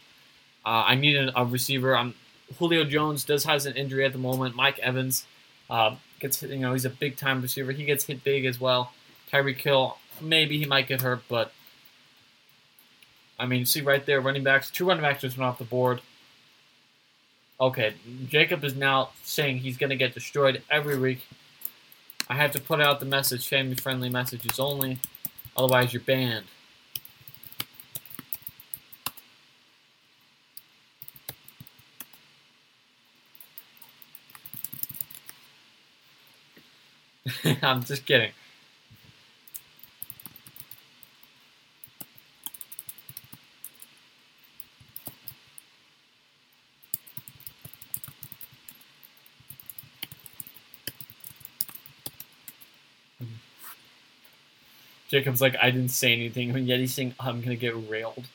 [0.64, 1.96] Uh, I needed a receiver.
[1.96, 2.14] I'm
[2.58, 4.56] Julio Jones does has an injury at the moment.
[4.56, 5.26] Mike Evans
[5.68, 7.72] uh, gets hit, you know he's a big time receiver.
[7.72, 8.92] He gets hit big as well.
[9.30, 11.52] Tyreek Hill maybe he might get hurt, but
[13.38, 16.00] I mean, see right there, running backs, two running backs just went off the board.
[17.60, 17.94] Okay,
[18.28, 21.26] Jacob is now saying he's going to get destroyed every week.
[22.28, 24.98] I have to put out the message, family friendly messages only,
[25.56, 26.46] otherwise you're banned.
[37.62, 38.32] I'm just kidding.
[55.08, 58.26] Jacob's like, I didn't say anything, and yet he's saying, I'm gonna get railed.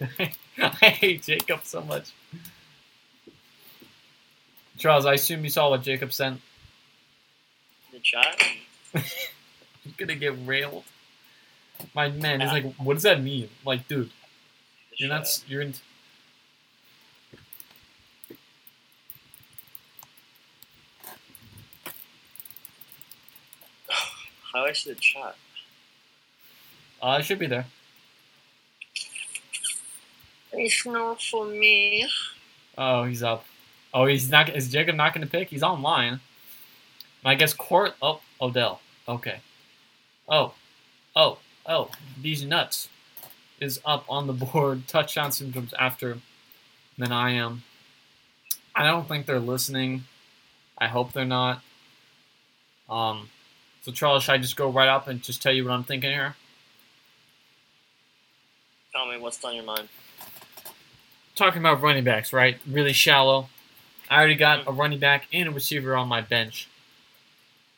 [0.82, 2.10] I hate Jacob so much.
[4.78, 6.40] Charles, I assume you saw what Jacob sent.
[7.92, 8.42] The chat.
[8.92, 10.82] He's gonna get railed.
[11.94, 13.48] My man, he's like, what does that mean?
[13.64, 14.10] Like, dude,
[14.96, 15.26] you're not.
[15.46, 15.74] You're in.
[24.52, 25.36] How do I see the chat?
[27.00, 27.66] Uh, it should be there.
[30.52, 32.06] It's not for me.
[32.76, 33.44] Oh, he's up.
[33.94, 34.48] Oh, he's not.
[34.50, 35.48] Is Jacob not going to pick?
[35.48, 36.20] He's online.
[37.24, 37.94] I guess Court.
[38.02, 38.80] Oh, Odell.
[39.08, 39.40] Okay.
[40.28, 40.54] Oh,
[41.14, 41.90] oh, oh.
[42.20, 42.88] These nuts
[43.60, 44.88] is up on the board.
[44.88, 46.18] Touchdown syndromes after
[46.98, 47.62] than I am.
[48.74, 50.04] I don't think they're listening.
[50.78, 51.62] I hope they're not.
[52.88, 53.28] Um.
[53.82, 56.10] So Charles, should I just go right up and just tell you what I'm thinking
[56.10, 56.36] here?
[58.92, 59.88] Tell me what's on your mind.
[61.34, 62.58] Talking about running backs, right?
[62.66, 63.48] Really shallow.
[64.10, 66.68] I already got a running back and a receiver on my bench.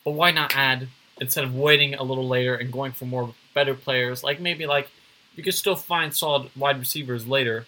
[0.04, 0.88] But why not add
[1.20, 4.22] instead of waiting a little later and going for more better players?
[4.24, 4.88] Like maybe like
[5.36, 7.66] you could still find solid wide receivers later.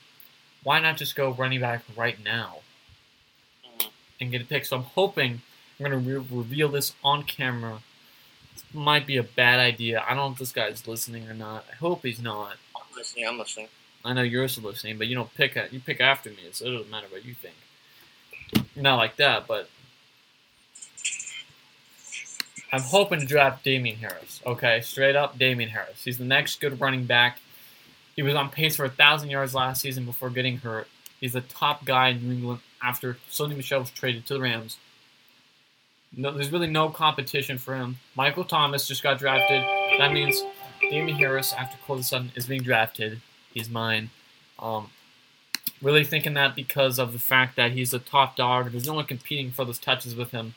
[0.62, 2.59] Why not just go running back right now
[3.64, 3.89] Mhm.
[4.20, 4.64] and get a pick?
[4.64, 5.43] So I'm hoping
[5.78, 7.82] I'm gonna re- reveal this on camera.
[8.55, 10.01] This might be a bad idea.
[10.05, 11.66] I don't know if this guy's listening or not.
[11.70, 12.57] I hope he's not.
[12.74, 13.28] I'm listening.
[13.28, 13.68] I'm listening.
[14.07, 16.67] I know you're also listening, but you don't pick at you pick after me, so
[16.67, 17.55] it doesn't matter what you think.
[18.77, 19.69] Not like that, but
[22.73, 24.41] I'm hoping to draft Damien Harris.
[24.47, 26.05] Okay, straight up Damien Harris.
[26.05, 27.41] He's the next good running back.
[28.15, 30.87] He was on pace for a thousand yards last season before getting hurt.
[31.21, 34.79] He's the top guy in New England after Sony Michel was traded to the Rams.
[36.17, 37.99] No, there's really no competition for him.
[38.15, 39.63] Michael Thomas just got drafted.
[39.99, 40.43] That means
[40.81, 43.21] Damien Harris, after Cole Sutton, is being drafted.
[43.57, 44.11] He's mine.
[44.59, 44.91] Um,
[45.81, 48.71] really thinking that because of the fact that he's a top dog.
[48.71, 50.55] There's no one competing for those touches with him.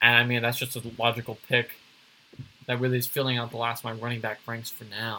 [0.00, 1.72] And I mean, that's just a logical pick
[2.66, 5.18] that really is filling out the last of my running back ranks for now.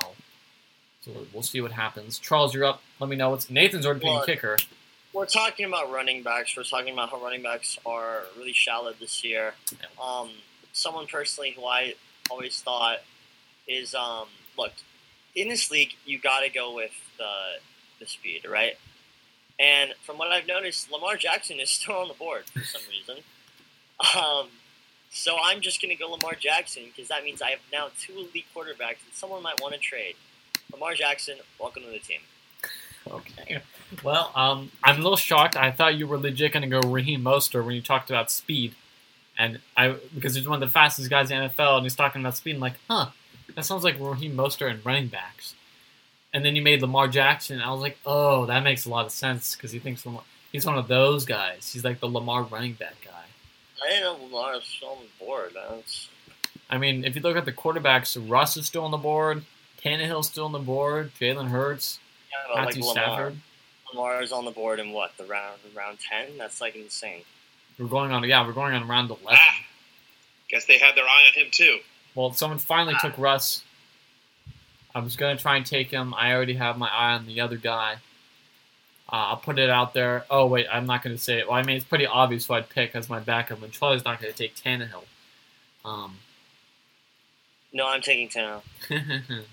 [1.01, 2.17] So we'll see what happens.
[2.17, 2.81] Charles, you're up.
[2.99, 4.57] Let me know what's Nathan's already picking Well, kicker.
[5.13, 6.57] We're talking about running backs.
[6.57, 9.53] We're talking about how running backs are really shallow this year.
[10.03, 10.31] Um,
[10.73, 11.93] someone personally who I
[12.31, 12.99] always thought
[13.67, 14.25] is um,
[14.57, 14.71] look
[15.35, 17.59] in this league you got to go with the
[17.99, 18.73] the speed, right?
[19.59, 23.23] And from what I've noticed, Lamar Jackson is still on the board for some reason.
[24.17, 24.47] Um,
[25.11, 28.13] so I'm just going to go Lamar Jackson because that means I have now two
[28.13, 30.15] elite quarterbacks and someone might want to trade.
[30.71, 32.21] Lamar Jackson, welcome to the team.
[33.09, 33.61] Okay.
[34.03, 35.57] Well, um, I'm a little shocked.
[35.57, 38.73] I thought you were legit going to go Raheem Mostert when you talked about speed,
[39.37, 42.21] and I because he's one of the fastest guys in the NFL, and he's talking
[42.21, 42.55] about speed.
[42.55, 43.07] I'm like, huh,
[43.55, 45.55] that sounds like Raheem Mostert and running backs.
[46.33, 47.57] And then you made Lamar Jackson.
[47.57, 50.23] And I was like, oh, that makes a lot of sense because he thinks Lamar,
[50.51, 51.71] he's one of those guys.
[51.71, 53.11] He's like the Lamar running back guy.
[53.83, 55.51] I didn't know Lamar was still on the board.
[55.53, 56.07] That's
[56.69, 59.43] I mean, if you look at the quarterbacks, Russ is still on the board,
[59.83, 61.99] Tannehill's still on the board, Jalen Hurts,
[62.29, 62.93] yeah, but like Matthew Lamar.
[62.93, 63.37] Stafford.
[63.93, 66.37] Lamar is on the board in what the round round ten?
[66.37, 67.23] That's like insane.
[67.77, 69.27] We're going on, yeah, we're going on round eleven.
[69.31, 69.55] Ah.
[70.49, 71.79] Guess they had their eye on him too.
[72.15, 73.63] Well, someone finally took Russ.
[74.93, 76.13] I was gonna try and take him.
[76.13, 77.95] I already have my eye on the other guy.
[79.11, 80.25] Uh, I'll put it out there.
[80.29, 81.47] Oh wait, I'm not gonna say it.
[81.47, 84.19] Well, I mean it's pretty obvious who I'd pick as my backup, and Charlie's not
[84.21, 85.05] gonna take Tannehill.
[85.85, 86.17] Um,
[87.73, 88.61] No, I'm taking Tannehill.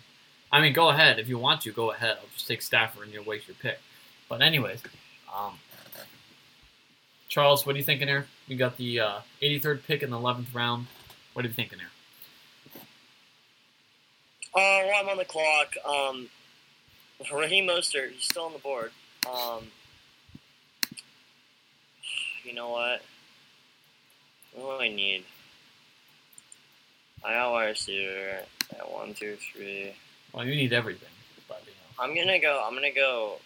[0.53, 1.73] I mean, go ahead if you want to.
[1.73, 2.17] Go ahead.
[2.21, 3.79] I'll just take Stafford and you'll waste your pick.
[4.29, 4.83] But anyways,
[5.35, 5.59] um,
[7.29, 8.27] Charles, what are you thinking here?
[8.47, 10.87] You got the uh, 83rd pick in the 11th round.
[11.35, 11.89] What are you thinking here?
[14.59, 16.29] Uh, while I'm on the clock, um,
[17.33, 18.91] Raheem Mostert, he's still on the board.
[19.33, 19.69] Um,
[22.43, 23.03] you know what?
[24.55, 25.25] What do I need?
[27.25, 28.41] I got wide receiver
[28.77, 29.95] at one, two, three.
[30.33, 31.09] Well, you need everything,
[31.47, 32.03] but you know.
[32.03, 32.65] I'm gonna go.
[32.67, 33.37] I'm gonna go.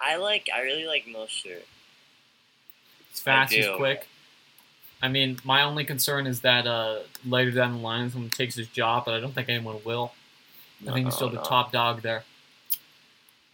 [0.00, 0.48] I like.
[0.54, 1.64] I really like Mostert.
[3.10, 3.52] It's fast.
[3.52, 4.06] He's quick.
[5.00, 8.66] I mean, my only concern is that uh, later down the line, someone takes his
[8.66, 10.12] job, but I don't think anyone will.
[10.86, 12.24] I think he's still the No, top dog there.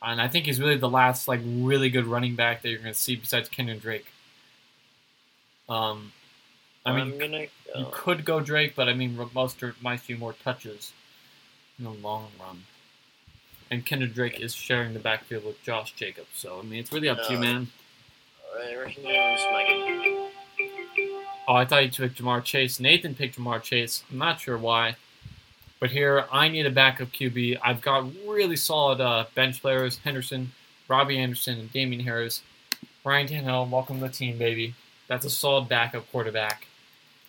[0.02, 2.92] And I think he's really the last like really good running back that you're going
[2.92, 4.06] to see besides Kenyan Drake.
[5.68, 6.12] Um,
[6.84, 10.92] I mean, gonna you could go Drake, but I mean, Mostert might see more touches
[11.78, 12.64] in the long run.
[13.70, 17.08] And Kendrick Drake is sharing the backfield with Josh Jacobs, so I mean, it's really
[17.08, 17.68] up to you, man.
[18.54, 20.23] Alright, Raheem is my good.
[21.46, 22.80] Oh, I thought you took Ja'Marr Chase.
[22.80, 24.02] Nathan picked Ja'Marr Chase.
[24.10, 24.96] I'm not sure why.
[25.78, 27.58] But here, I need a backup QB.
[27.62, 30.52] I've got really solid uh, bench players Henderson,
[30.88, 32.40] Robbie Anderson, and Damien Harris.
[33.04, 34.74] Ryan Tannehill, welcome to the team, baby.
[35.08, 36.66] That's a solid backup quarterback.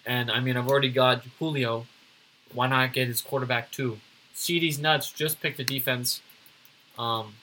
[0.05, 1.85] And I mean, I've already got Julio.
[2.53, 3.99] Why not get his quarterback too?
[4.33, 5.11] CD's nuts.
[5.11, 6.21] Just picked a defense.
[6.97, 7.33] Um,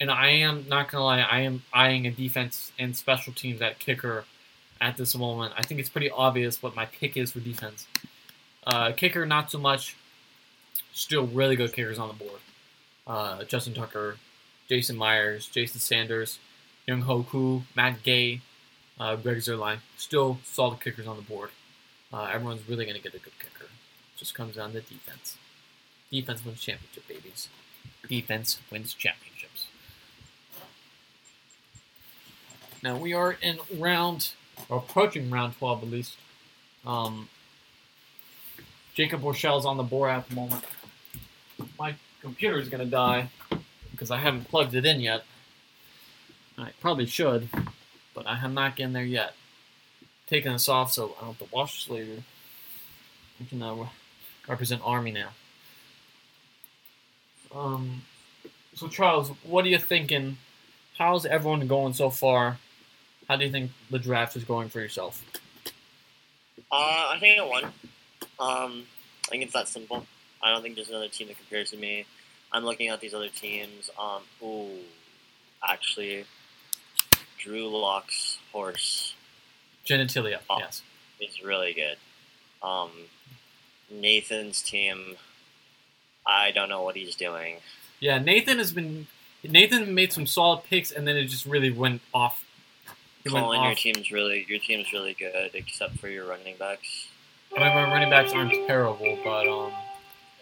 [0.00, 1.20] and I am not gonna lie.
[1.20, 4.24] I am eyeing a defense and special teams at kicker
[4.80, 5.54] at this moment.
[5.56, 7.86] I think it's pretty obvious what my pick is for defense.
[8.66, 9.96] Uh, kicker, not so much.
[10.92, 12.40] Still really good kickers on the board.
[13.06, 14.16] Uh, Justin Tucker,
[14.68, 16.38] Jason Myers, Jason Sanders,
[16.86, 18.40] Young Ho Matt Gay,
[18.98, 19.78] uh, Greg Zuerlein.
[19.96, 21.50] Still solid kickers on the board.
[22.12, 23.70] Uh, everyone's really going to get a good kicker.
[24.16, 25.36] Just comes down to defense.
[26.10, 27.48] Defense wins championship, babies.
[28.08, 29.66] Defense wins championships.
[32.82, 34.30] Now we are in round,
[34.68, 36.16] or approaching round 12 at least.
[36.86, 37.28] Um,
[38.94, 40.64] Jacob Borchel's on the board at the moment.
[41.78, 43.28] My computer is going to die
[43.90, 45.24] because I haven't plugged it in yet.
[46.56, 47.48] I probably should,
[48.14, 49.34] but I am not getting there yet.
[50.26, 52.22] Taking this off so I don't have to wash this later.
[53.40, 53.86] I can uh,
[54.48, 55.28] represent Army now.
[57.54, 58.02] Um,
[58.74, 60.38] so Charles, what are you thinking?
[60.98, 62.58] How's everyone going so far?
[63.28, 65.22] How do you think the draft is going for yourself?
[66.72, 67.64] Uh, I think I won.
[68.40, 68.84] Um,
[69.26, 70.06] I think it's that simple.
[70.42, 72.06] I don't think there's another team that compares to me.
[72.52, 73.90] I'm looking at these other teams.
[74.00, 74.78] Um, ooh,
[75.66, 76.24] actually,
[77.38, 79.14] Drew Lock's horse
[79.86, 80.58] Genitalia, Oh.
[80.58, 80.82] yes.
[81.20, 81.96] is really good.
[82.66, 82.90] Um,
[83.90, 85.16] Nathan's team,
[86.26, 87.56] I don't know what he's doing.
[88.00, 89.06] Yeah, Nathan has been.
[89.44, 92.44] Nathan made some solid picks, and then it just really went off.
[93.28, 93.78] It went Colin, your off.
[93.78, 97.08] team's really your team's really good, except for your running backs.
[97.56, 99.72] I mean, my running backs aren't terrible, but um.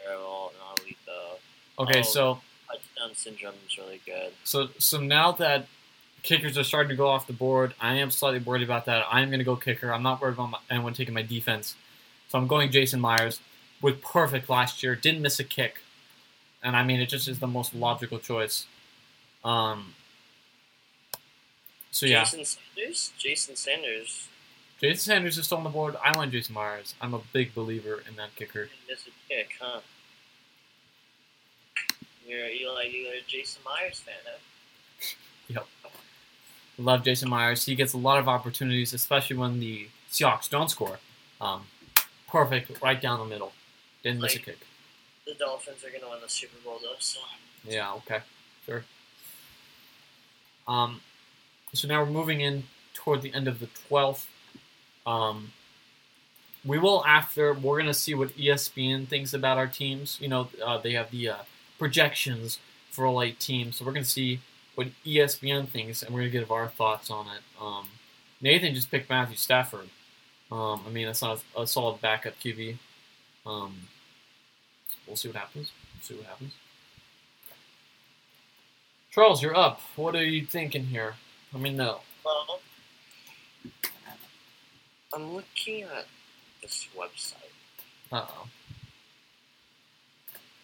[0.05, 1.85] Terrible, not elite though.
[1.85, 2.03] Okay, Oh.
[2.03, 4.33] so Touchdown syndrome is really good.
[4.45, 5.67] so so now that
[6.23, 9.05] kickers are starting to go off the board, I am slightly worried about that.
[9.11, 9.93] I am going to go kicker.
[9.93, 11.75] I'm not worried about my, anyone taking my defense,
[12.29, 13.41] so I'm going Jason Myers.
[13.83, 15.79] Was perfect last year, didn't miss a kick,
[16.63, 18.67] and I mean it just is the most logical choice.
[19.45, 19.95] Um.
[21.97, 23.13] So yeah, Jason Sanders.
[23.17, 24.29] Jason Sanders
[24.79, 25.97] Jason Sanders is still on the board.
[26.05, 26.95] I went Jason Myers.
[27.01, 28.69] I'm a big believer in that kicker.
[28.87, 29.81] miss a kick, huh?
[32.29, 34.37] You're you like you're a Jason Myers fan, huh?
[35.49, 35.67] Yep.
[36.77, 37.65] Love Jason Myers.
[37.65, 40.99] He gets a lot of opportunities, especially when the Seahawks don't score.
[41.41, 41.63] Um,
[42.29, 43.53] perfect, right down the middle.
[44.03, 44.59] Didn't miss a kick.
[45.27, 47.21] The Dolphins are gonna win the Super Bowl though, so
[47.67, 48.19] Yeah, okay,
[48.67, 48.85] sure.
[50.69, 51.01] Um,
[51.77, 52.65] so now we're moving in
[52.95, 54.29] toward the end of the twelfth.
[55.07, 55.53] Um,
[56.65, 60.19] we will after we're gonna see what ESPN thinks about our teams.
[60.21, 61.37] You know, uh, they have the uh,
[61.79, 62.59] projections
[62.91, 64.41] for all eight teams, so we're gonna see
[64.75, 67.43] what ESPN thinks, and we're gonna give our thoughts on it.
[67.61, 67.89] Um,
[68.41, 69.89] Nathan just picked Matthew Stafford.
[70.51, 72.77] Um, I mean, that's not a, a solid backup QB.
[73.45, 73.75] Um,
[75.07, 75.73] we'll see what happens.
[75.95, 76.53] We'll see what happens.
[79.11, 79.81] Charles, you're up.
[79.97, 81.15] What are you thinking here?
[81.57, 82.01] Let me know.
[82.23, 82.61] well
[85.15, 86.05] I'm looking at
[86.61, 87.49] this website
[88.13, 88.47] Uh oh.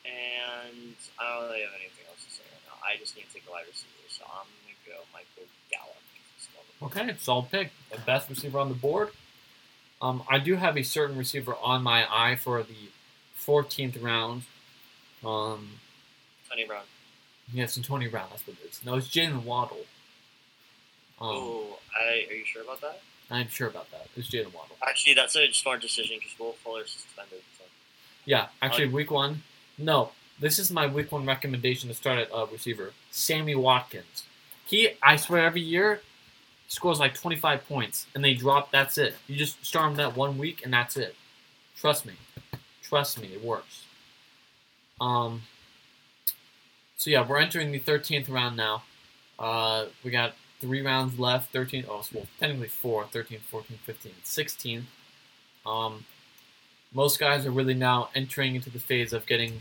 [0.05, 2.77] and I don't really have anything else to say right now.
[2.87, 5.97] I just need to take a wide receiver, so I'm gonna go Michael Gallup.
[6.37, 7.71] He's still the- Okay, solid pick.
[7.91, 9.13] The best receiver on the board.
[10.03, 12.91] Um, I do have a certain receiver on my eye for the
[13.35, 14.43] 14th round.
[15.25, 15.81] Um,
[16.51, 16.85] Tony Brown.
[17.51, 18.27] yes, and Tony Brown.
[18.31, 18.85] That's what it is.
[18.85, 19.87] No, it's Jaylen Waddle.
[21.23, 23.01] Um, oh, I are you sure about that?
[23.31, 24.09] I'm sure about that.
[24.17, 24.77] It's Jaylen Waddle.
[24.87, 27.43] Actually, that's a smart decision because Will Fuller's suspended.
[27.57, 27.65] So.
[28.25, 29.45] Yeah, actually, week one.
[29.79, 30.11] No,
[30.41, 32.93] this is my week one recommendation to start at uh, receiver.
[33.13, 34.25] Sammy Watkins.
[34.67, 36.01] He, I swear, every year
[36.67, 38.73] scores like 25 points, and they drop.
[38.73, 39.15] That's it.
[39.29, 41.15] You just start him that one week, and that's it.
[41.79, 42.15] Trust me.
[42.83, 43.85] Trust me, it works.
[45.01, 45.43] Um.
[46.97, 48.83] So yeah, we're entering the 13th round now.
[49.39, 51.53] Uh, we got three rounds left.
[51.53, 51.85] 13.
[51.89, 53.05] Oh, well, technically four.
[53.05, 54.87] 13, 14, 15, 16.
[55.67, 56.07] Um,
[56.95, 59.61] most guys are really now entering into the phase of getting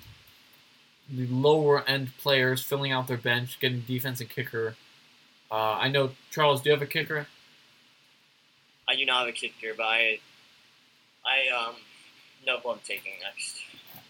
[1.10, 4.76] the lower end players filling out their bench, getting defense and kicker.
[5.52, 6.62] Uh, I know Charles.
[6.62, 7.28] Do you have a kicker?
[8.88, 10.20] I do not have a kicker, but I,
[11.26, 11.76] I um,
[12.46, 13.58] know who I'm taking next.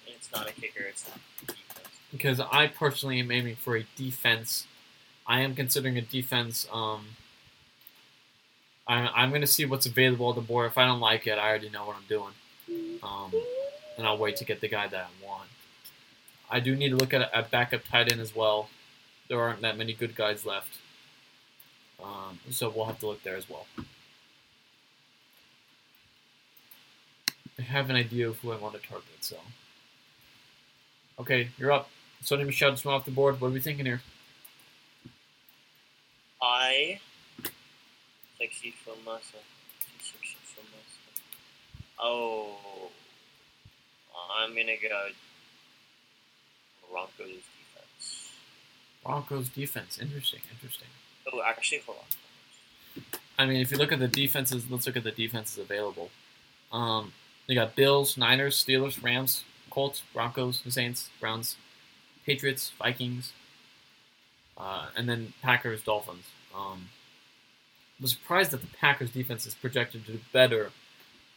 [0.08, 0.84] It's not a kicker.
[0.84, 1.88] It's a defense.
[2.12, 4.68] Because I personally am aiming for a defense.
[5.32, 6.68] I am considering a defense.
[6.74, 7.06] Um,
[8.86, 10.68] I'm, I'm going to see what's available on the board.
[10.68, 13.00] If I don't like it, I already know what I'm doing.
[13.02, 13.32] Um,
[13.98, 15.48] and I'll wait to get the guy that I want.
[16.50, 18.70] I do need to look at a, backup tight end as well.
[19.30, 20.80] There aren't that many good guys left.
[22.04, 23.68] Um, so we'll have to look there as well.
[27.58, 29.38] I have an idea of who I want to target, so.
[31.18, 31.90] Okay, you're up.
[32.22, 33.40] Sony Michel just went off the board.
[33.40, 34.02] What are we thinking here?
[36.42, 37.00] I
[38.40, 39.38] sexy from Massa.
[40.00, 41.22] Sexy from Massa.
[42.00, 42.90] Oh,
[44.40, 45.10] I'm gonna go
[46.92, 48.32] Broncos defense.
[49.04, 50.00] Broncos defense.
[50.02, 50.88] Interesting, interesting.
[51.32, 53.04] Oh, actually, hold on.
[53.38, 56.10] I mean, if you look at the defenses, let's look at the defenses available.
[56.72, 57.14] Um,
[57.48, 61.56] you got Bills, Niners, Steelers, Rams, Colts, Broncos, Saints, Browns,
[62.26, 63.34] Patriots, Vikings,
[64.62, 66.26] uh, and then Packers, Dolphins.
[66.56, 66.90] Um,
[68.00, 70.72] I'm surprised that the Packers defense is projected to do better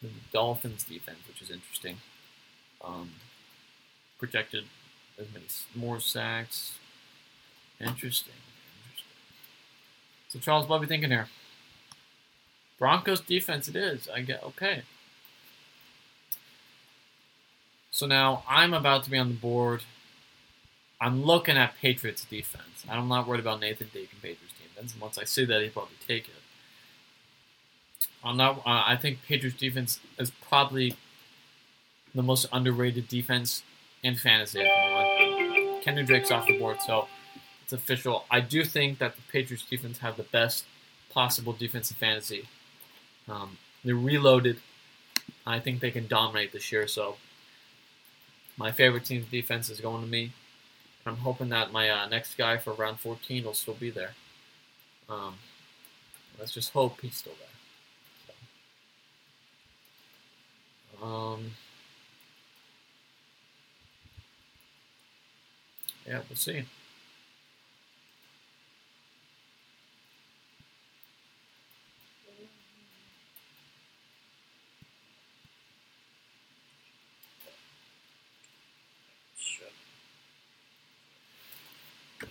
[0.03, 1.97] than the Dolphins defense, which is interesting.
[2.85, 3.13] Um,
[4.19, 4.65] projected
[5.19, 6.75] as many more sacks.
[7.81, 8.35] Interesting.
[8.85, 9.13] Interesting.
[10.29, 11.29] So Charles, what are we thinking here?
[12.79, 14.09] Broncos defense it is.
[14.09, 14.83] I get okay.
[17.91, 19.83] So now I'm about to be on the board.
[21.05, 22.87] I'm looking at Patriots defense.
[22.89, 24.95] I'm not worried about Nathan taking Patriots defense.
[24.99, 26.35] Once I see that, he'll probably take it.
[28.25, 28.61] I'm not.
[28.61, 30.97] Uh, I think Patriots defense is probably
[32.15, 33.63] the most underrated defense
[34.03, 36.07] in fantasy at the moment.
[36.07, 37.07] Drake's off the board, so
[37.63, 38.25] it's official.
[38.31, 40.65] I do think that the Patriots defense have the best
[41.11, 42.49] possible defense in fantasy.
[43.29, 44.59] Um, they're reloaded.
[45.47, 46.89] I think they can dominate this year.
[46.89, 47.17] So
[48.57, 50.33] my favorite team's defense is going to me,
[51.07, 54.15] I'm hoping that my uh, next guy for round 14 will still be there.
[55.09, 55.35] Um,
[56.39, 57.35] let's just hope he's still
[61.01, 61.09] there.
[61.09, 61.53] Um,
[66.07, 66.65] yeah, we'll see.
[79.39, 79.69] Sure.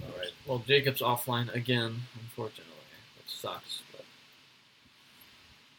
[0.02, 0.32] All right.
[0.64, 2.74] Well, Jacob's offline again, unfortunately,
[3.18, 3.82] which sucks.
[3.92, 4.06] But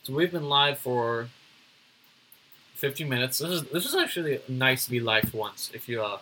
[0.02, 1.28] so we've been live for
[2.74, 3.38] 15 minutes.
[3.38, 5.70] This is this is actually nice to be live for once.
[5.72, 6.18] If you uh,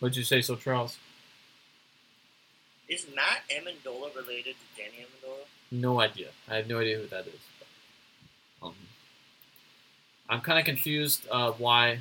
[0.00, 0.96] would you say so, Charles?
[2.88, 5.44] Is Matt Ammendola related to Danny Amendola?
[5.70, 6.28] No idea.
[6.48, 7.40] I have no idea who that is.
[8.62, 8.74] Um,
[10.30, 12.00] I'm kind of confused uh, why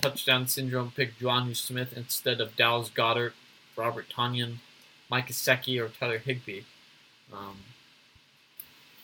[0.00, 3.32] touchdown syndrome picked Jonnu Smith instead of Dallas Goedert,
[3.76, 4.58] Robert Tonyan,
[5.10, 6.64] Mike Gesicki, or Tyler Higby.
[7.32, 7.56] Um,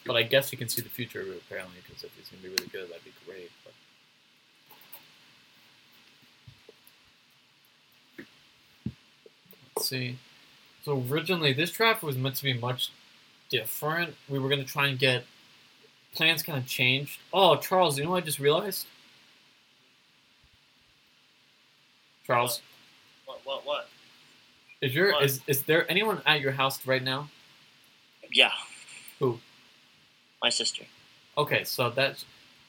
[0.05, 2.43] but I guess you can see the future of it apparently because if he's gonna
[2.43, 3.51] be really good, that'd be great.
[3.65, 3.73] But
[9.77, 10.19] let's see.
[10.85, 12.91] So originally, this draft was meant to be much
[13.51, 14.15] different.
[14.29, 15.25] We were gonna try and get
[16.15, 17.19] plans kind of changed.
[17.33, 18.87] Oh, Charles, you know what I just realized?
[22.27, 22.61] Charles,
[23.25, 23.41] What?
[23.45, 23.67] What?
[23.67, 23.89] What?
[24.87, 27.29] Is your is is there anyone at your house right now?
[28.33, 28.53] Yeah.
[29.19, 29.41] Who?
[30.43, 30.85] My sister.
[31.37, 32.25] Okay, so that's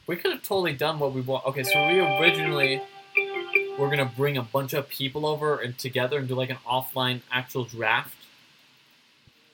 [0.07, 1.45] we could have totally done what we want.
[1.45, 2.81] Okay, so we originally
[3.77, 7.21] were gonna bring a bunch of people over and together and do like an offline
[7.31, 8.15] actual draft.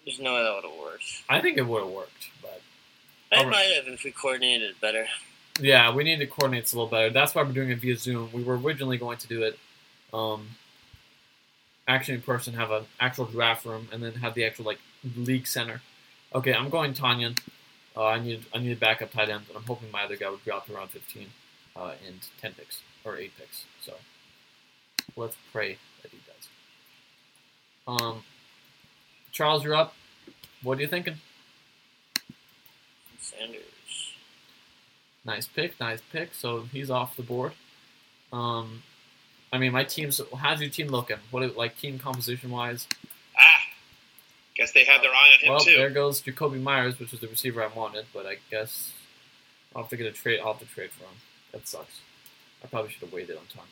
[0.05, 1.24] There's no way that would have worked.
[1.30, 2.61] I think it would have worked, but
[3.32, 5.05] I might have if we coordinated it better.
[5.59, 7.09] yeah, we need to coordinate this a little better.
[7.09, 8.30] That's why we're doing it via Zoom.
[8.34, 9.57] We were originally going to do it,
[10.14, 10.47] um,
[11.88, 14.80] actually in person, have an actual draft room, and then have the actual like
[15.16, 15.82] league center.
[16.34, 17.38] Okay, I'm going Tonyan.
[17.96, 20.30] Uh, I need I need a backup tight end, and I'm hoping my other guy
[20.30, 21.28] would drop to around 15
[21.76, 23.66] uh, in 10 picks or 8 picks.
[23.82, 23.94] So
[25.16, 28.02] let's pray that he does.
[28.02, 28.24] Um,
[29.32, 29.94] Charles, you're up.
[30.62, 31.16] What are you thinking?
[33.20, 33.62] Sanders.
[35.26, 36.34] Nice pick, nice pick.
[36.34, 37.54] So he's off the board.
[38.32, 38.84] Um,
[39.54, 40.20] I mean, my team's.
[40.38, 41.18] How's your team looking?
[41.32, 42.88] What is- like team composition wise?
[43.39, 43.62] Ah,
[44.56, 45.76] guess they had their eye on him Well, too.
[45.78, 48.91] there goes Jakobi Meyers, which was the receiver I wanted, but I guess
[49.76, 50.39] I'll have to get a trade.
[50.39, 51.16] I'll have to trade for him.
[51.51, 51.99] That sucks.
[52.64, 53.70] I probably should have waited on Tanya.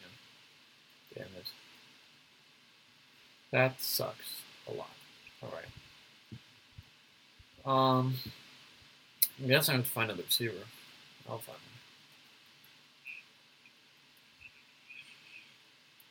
[1.15, 1.49] Damn it.
[3.51, 4.91] That sucks a lot.
[5.41, 5.65] All right.
[7.65, 8.15] Um,
[9.43, 10.53] I guess I have to find another receiver.
[11.27, 11.70] I'll find one.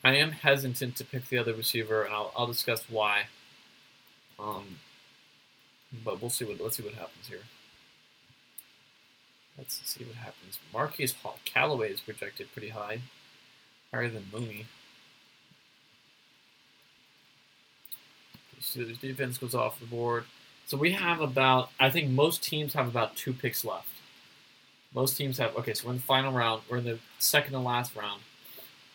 [0.03, 3.25] I am hesitant to pick the other receiver, and I'll, I'll discuss why.
[4.39, 4.79] Um,
[6.05, 7.43] but we'll see what let's see what happens here.
[9.59, 10.59] Let's see what happens.
[10.73, 13.01] Marquise Hall Callaway is projected pretty high,
[13.93, 14.67] higher than Mooney.
[18.61, 20.25] Steelers defense goes off the board.
[20.67, 23.89] So we have about I think most teams have about two picks left.
[24.95, 27.65] Most teams have okay, so we're in the final round, we're in the second and
[27.65, 28.23] last round.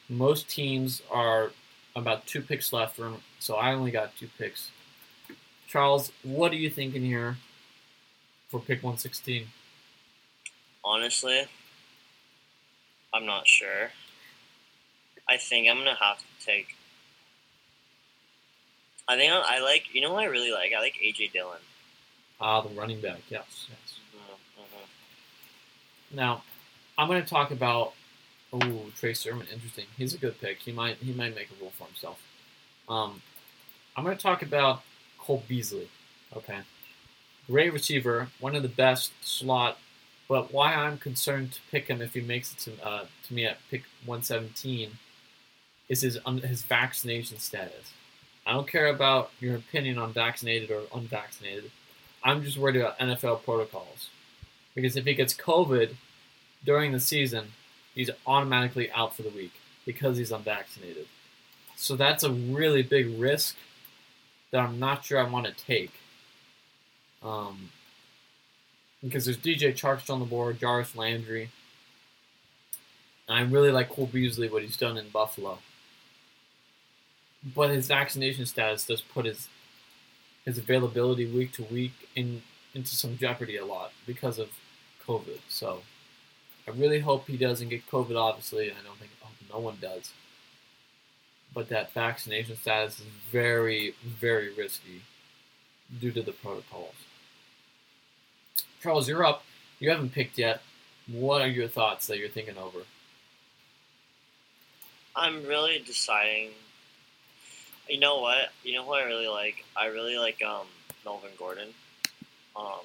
[0.10, 1.52] Most teams are
[1.96, 3.00] about two picks left,
[3.40, 4.72] so I only got two picks.
[5.68, 7.38] Charles, what are you thinking here
[8.50, 9.48] for pick 116?
[10.84, 11.46] Honestly,
[13.14, 13.90] I'm not sure.
[15.28, 16.76] I think I'm gonna have to take.
[19.08, 19.94] I think I, I like.
[19.94, 20.72] You know what I really like?
[20.78, 21.60] I like AJ Dillon.
[22.40, 23.20] Ah, the running back.
[23.30, 24.00] Yes, yes.
[24.60, 26.16] Mm-hmm.
[26.16, 26.44] Now,
[26.98, 27.94] I'm going to talk about.
[28.62, 29.48] Oh, Trey Sermon.
[29.52, 29.86] Interesting.
[29.98, 30.60] He's a good pick.
[30.60, 32.22] He might he might make a rule for himself.
[32.88, 33.22] Um,
[33.96, 34.84] I'm going to talk about
[35.18, 35.90] Cole Beasley.
[36.36, 36.60] Okay,
[37.48, 39.78] great receiver, one of the best slot.
[40.28, 43.46] But why I'm concerned to pick him if he makes it to uh, to me
[43.46, 44.92] at pick 117
[45.90, 47.92] is his un- his vaccination status.
[48.46, 51.72] I don't care about your opinion on vaccinated or unvaccinated.
[52.24, 54.10] I'm just worried about NFL protocols.
[54.76, 55.96] Because if he gets COVID
[56.64, 57.54] during the season,
[57.96, 59.54] he's automatically out for the week
[59.86, 61.08] because he's unvaccinated.
[61.76, 63.56] So that's a really big risk
[64.52, 65.94] that I'm not sure I want to take.
[67.24, 67.72] Um,
[69.04, 71.50] because there's DJ Chark on the board, Jarvis Landry.
[73.28, 75.60] And I really like Cole Beasley, what he's done in Buffalo.
[77.56, 79.50] But his vaccination status does put his
[80.46, 82.42] his availability week to week in
[82.74, 84.50] into some jeopardy a lot because of
[85.08, 85.40] COVID.
[85.48, 85.82] So
[86.68, 88.16] I really hope he doesn't get COVID.
[88.16, 90.12] Obviously, I don't think I no one does.
[91.54, 95.02] but that vaccination status is very, very risky
[96.02, 96.96] due to the protocols.
[98.82, 99.44] Charles, you're up.
[99.80, 100.62] You haven't picked yet.
[101.08, 102.80] What are your thoughts that you're thinking over?
[105.16, 106.50] I'm really deciding.
[107.88, 108.50] You know what?
[108.64, 109.64] You know who I really like?
[109.78, 110.66] I really like um,
[111.06, 111.70] Melvin Gordon.
[112.56, 112.82] Um,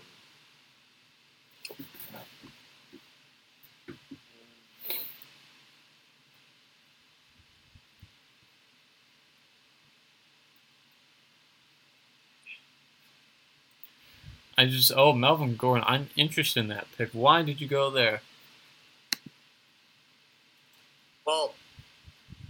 [14.61, 15.85] I just oh Melvin Gordon.
[15.87, 17.09] I'm interested in that pick.
[17.13, 18.21] Why did you go there?
[21.27, 21.55] well,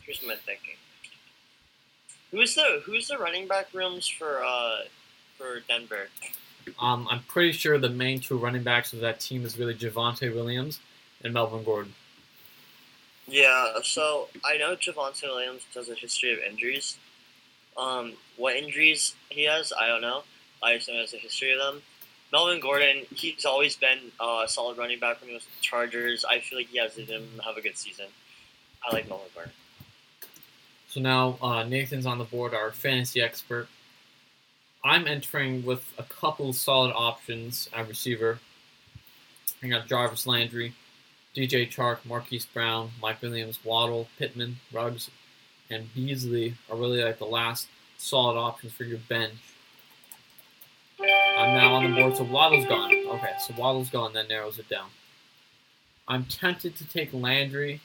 [0.02, 0.74] here's my thinking.
[2.32, 4.78] Who's the Who's the running back rooms for uh
[5.38, 6.08] for Denver?
[6.80, 10.34] Um, I'm pretty sure the main two running backs of that team is really Javonte
[10.34, 10.80] Williams
[11.22, 11.94] and Melvin Gordon.
[13.28, 16.98] Yeah, so I know Javonte Williams has a history of injuries.
[17.76, 20.24] Um, what injuries he has, I don't know.
[20.60, 21.82] I just know he has a history of them.
[22.32, 26.24] Melvin Gordon, he's always been a solid running back when he was with the Chargers.
[26.24, 28.06] I feel like he has him have a good season.
[28.88, 29.52] I like Melvin Gordon.
[30.88, 33.68] So now uh, Nathan's on the board, our fantasy expert.
[34.82, 38.38] I'm entering with a couple solid options at receiver.
[39.62, 40.74] I got Jarvis Landry,
[41.36, 45.10] DJ Chark, Marquise Brown, Mike Williams, Waddle, Pittman, Ruggs,
[45.68, 47.68] and Beasley are really like the last
[47.98, 49.34] solid options for your bench.
[51.40, 52.92] I'm now on the board, so Waddle's gone.
[52.92, 54.88] Okay, so Waddle's gone, that narrows it down.
[56.06, 57.80] I'm tempted to take Landry,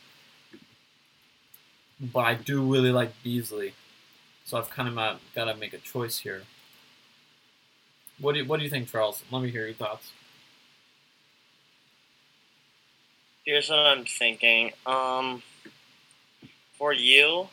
[2.02, 3.74] but I do really like Beasley.
[4.44, 6.44] So I've kind of got to make a choice here.
[8.20, 9.24] What do you, What do you think, Charles?
[9.32, 10.12] Let me hear your thoughts.
[13.46, 14.72] Here's what I'm thinking.
[14.86, 15.44] Um,
[16.78, 17.48] for you,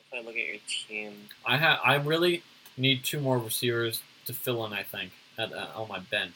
[0.00, 1.12] if I look at your team,
[1.46, 2.42] I have I really
[2.76, 4.72] need two more receivers to fill in.
[4.72, 6.34] I think at, uh, on my bench.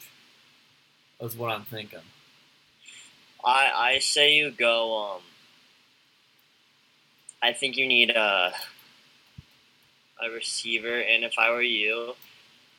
[1.19, 1.99] That's what I'm thinking.
[3.43, 5.15] I I say you go.
[5.15, 5.21] Um,
[7.41, 8.53] I think you need a
[10.21, 12.15] a receiver, and if I were you,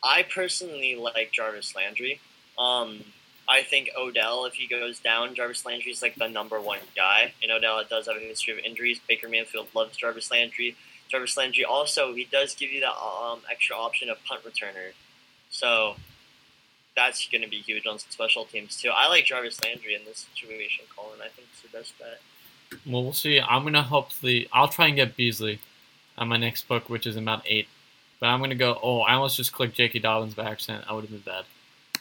[0.02, 2.20] I personally like Jarvis Landry.
[2.58, 3.04] Um,
[3.48, 7.34] I think Odell, if he goes down, Jarvis Landry is like the number one guy.
[7.42, 8.98] And Odell does have a history of injuries.
[9.06, 10.74] Baker Mayfield loves Jarvis Landry.
[11.08, 14.92] Jarvis Landry also he does give you that um, extra option of punt returner,
[15.50, 15.96] so
[16.96, 18.90] that's going to be huge on special teams too.
[18.94, 21.20] I like Jarvis Landry in this situation, Colin.
[21.20, 22.20] I think it's the best bet.
[22.84, 23.40] Well, we'll see.
[23.40, 25.60] I'm gonna hopefully I'll try and get Beasley
[26.18, 27.68] on my next book, which is about eight.
[28.18, 28.78] But I'm gonna go.
[28.82, 30.00] Oh, I almost just clicked J.K.
[30.00, 30.84] Dobbins by accident.
[30.88, 31.44] I would have been bad.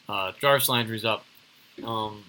[0.07, 1.23] Uh, Jarvis Landry's up.
[1.83, 2.23] Um,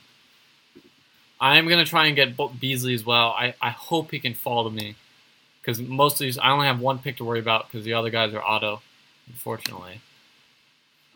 [1.40, 3.28] I'm gonna try and get Beasley as well.
[3.30, 4.96] I, I hope he can fall to me
[5.60, 8.10] because most of these I only have one pick to worry about because the other
[8.10, 8.82] guys are auto.
[9.28, 10.00] Unfortunately,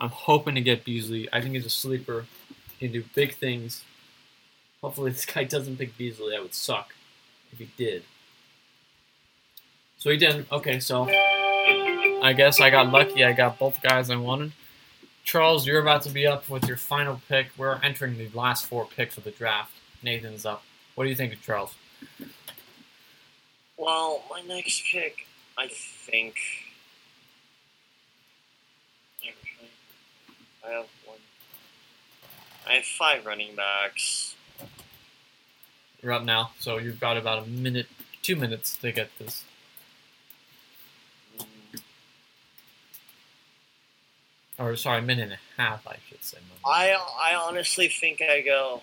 [0.01, 1.29] I'm hoping to get Beasley.
[1.33, 2.25] I think he's a sleeper.
[2.79, 3.85] He can do big things.
[4.81, 6.31] Hopefully, this guy doesn't pick Beasley.
[6.31, 6.95] That would suck
[7.53, 8.05] if he did.
[9.99, 10.51] So he didn't.
[10.51, 11.07] Okay, so
[12.23, 13.23] I guess I got lucky.
[13.23, 14.53] I got both guys I wanted.
[15.25, 17.49] Charles, you're about to be up with your final pick.
[17.59, 19.75] We're entering the last four picks of the draft.
[20.03, 20.65] Nathan's up.
[20.95, 21.75] What do you think of Charles?
[23.77, 25.27] Well, my next pick,
[25.59, 26.37] I think.
[30.67, 31.19] I have one.
[32.69, 34.35] I have five running backs.
[36.03, 37.87] You're up now, so you've got about a minute,
[38.23, 39.45] two minutes to get this.
[41.39, 41.81] Mm,
[44.59, 46.39] Or sorry, a minute and a half, I should say.
[46.65, 48.83] I I honestly think I go.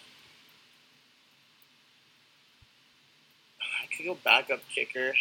[3.62, 5.14] I could go backup kicker.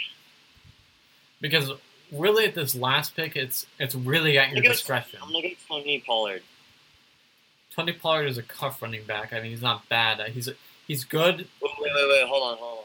[1.40, 1.70] because
[2.12, 5.18] really at this last pick, it's it's really at your discretion.
[5.22, 6.42] I'm looking at Tony Pollard.
[7.74, 9.32] Tony Pollard is a cuff running back.
[9.32, 10.20] I mean, he's not bad.
[10.20, 10.48] Uh, He's
[10.86, 11.38] he's good.
[11.38, 12.26] Wait, wait, wait, wait.
[12.28, 12.59] Hold on, hold on.
[12.59, 12.84] Hold on.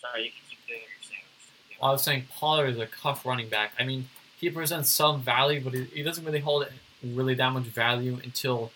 [0.00, 1.80] Sorry, you can keep doing what you're saying.
[1.82, 3.72] I was saying Pollard is a cuff running back.
[3.78, 4.08] I mean,
[4.40, 6.66] he presents some value, but he, he doesn't really hold
[7.02, 8.72] really that much value until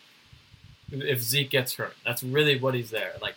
[0.92, 1.96] if Zeke gets hurt.
[2.04, 3.14] That's really what he's there.
[3.20, 3.36] Like,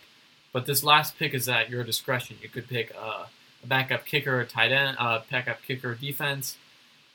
[0.53, 2.37] but this last pick is at your discretion.
[2.41, 3.25] You could pick uh,
[3.63, 6.57] a backup kicker, a tight end, uh, backup kicker, defense,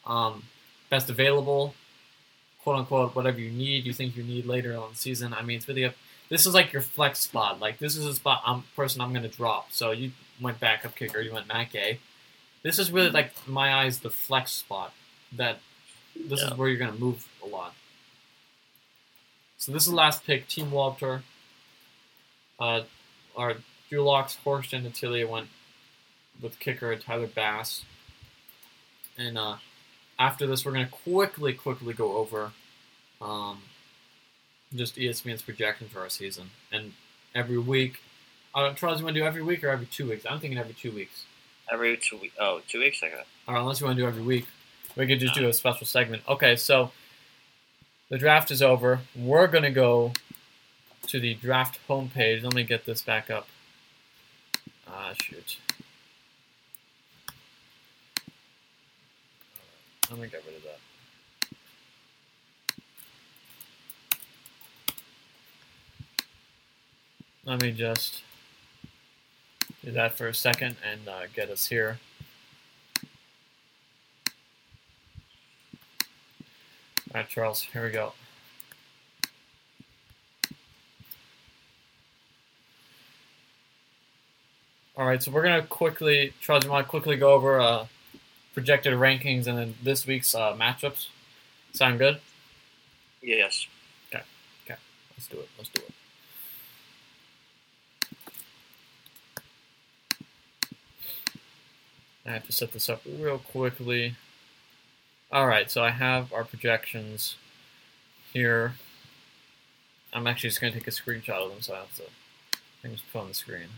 [0.06, 0.44] um,
[0.90, 1.74] best available,
[2.62, 3.84] quote unquote, whatever you need.
[3.86, 5.34] You think you need later on season.
[5.34, 5.94] I mean, it's really up.
[6.28, 7.60] This is like your flex spot.
[7.60, 9.70] Like this is a spot I'm person I'm gonna drop.
[9.72, 11.20] So you went backup kicker.
[11.20, 12.00] You went Matt Gay.
[12.62, 14.92] This is really like my eyes the flex spot
[15.32, 15.60] that
[16.16, 16.48] this Yeah.
[16.52, 17.74] is where you're gonna move a lot.
[19.58, 21.22] So this is the last pick, Team Walter.
[22.58, 22.82] Uh,
[23.36, 23.54] our
[23.90, 25.48] Dulox, Horst, and Natalia went
[26.42, 27.84] with kicker Tyler Bass.
[29.18, 29.56] And uh,
[30.18, 32.52] after this, we're gonna quickly, quickly go over
[33.20, 33.62] um,
[34.74, 36.50] just ESPN's projection for our season.
[36.72, 36.92] And
[37.34, 38.00] every week,
[38.54, 40.24] uh, Charles, you want to do every week or every two weeks?
[40.28, 41.24] I'm thinking every two weeks.
[41.72, 42.34] Every two weeks.
[42.40, 43.20] Oh, two weeks ago.
[43.48, 44.46] Or unless you want to do every week,
[44.96, 46.22] we could just do a special segment.
[46.28, 46.92] Okay, so
[48.08, 49.00] the draft is over.
[49.14, 50.12] We're gonna go
[51.08, 52.42] to the draft homepage.
[52.42, 53.48] Let me get this back up.
[54.88, 55.58] Ah, shoot.
[60.10, 60.78] Let me get rid of that.
[67.44, 68.22] Let me just
[69.84, 71.98] do that for a second and uh, get us here.
[77.14, 78.12] All right, Charles, here we go.
[84.96, 87.86] All right, so we're gonna quickly, Charles, you want to quickly go over uh,
[88.56, 91.06] projected rankings and then this week's uh, matchups?
[91.72, 92.18] Sound good?
[93.22, 93.68] Yes.
[94.08, 94.24] Okay.
[94.64, 94.80] Okay.
[95.16, 95.48] Let's do it.
[95.56, 95.94] Let's do it.
[102.26, 104.16] I have to set this up real quickly.
[105.30, 107.36] All right, so I have our projections
[108.32, 108.74] here.
[110.12, 112.88] I'm actually just going to take a screenshot of them, so I have to I
[112.88, 113.68] can just put on the screen.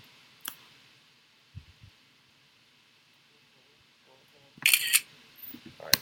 [5.81, 5.97] All right,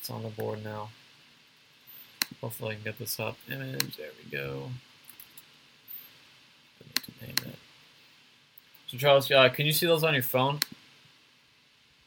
[0.00, 0.88] it's on the board now.
[2.40, 3.36] Hopefully, I can get this up.
[3.50, 4.70] Image, there we go.
[6.80, 7.58] Need to name it.
[8.86, 10.60] So, Charles, uh, can you see those on your phone?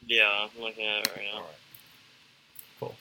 [0.06, 1.38] Yeah, I'm looking at it right now.
[1.38, 1.54] All right.
[2.80, 2.94] Cool.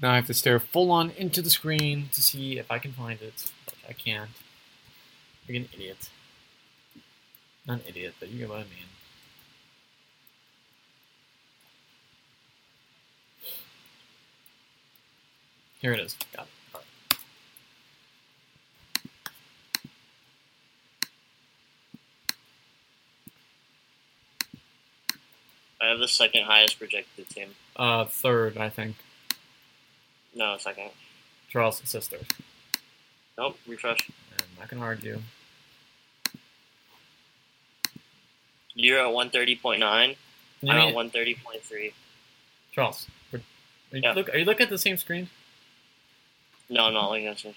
[0.00, 2.92] Now I have to stare full on into the screen to see if I can
[2.92, 3.50] find it,
[3.88, 4.30] I can't.
[5.48, 6.08] Like an idiot.
[7.66, 8.91] Not an idiot, but you get what I mean.
[15.82, 16.16] Here it is.
[16.34, 16.48] Got it.
[16.74, 16.84] Right.
[25.80, 27.48] I have the second highest projected team.
[27.76, 28.96] Uh, third, I think.
[30.34, 30.90] No, second.
[31.50, 32.26] Charles says third.
[33.36, 34.08] Nope, refresh.
[34.38, 35.20] I'm not gonna argue.
[38.74, 40.16] You're at 130.9.
[40.62, 41.92] You I'm at 130.3.
[42.72, 43.38] Charles, are
[43.90, 44.12] you, Yeah.
[44.12, 45.28] look, are you looking at the same screen?
[46.72, 47.52] No, I'm not looking at the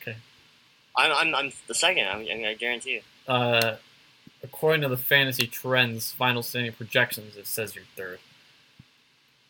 [0.00, 0.16] okay.
[0.96, 2.06] I'm, I'm, I'm the second.
[2.08, 3.00] I'm, I, guarantee you.
[3.32, 3.76] Uh,
[4.42, 8.18] according to the fantasy trends final standing projections, it says you're third.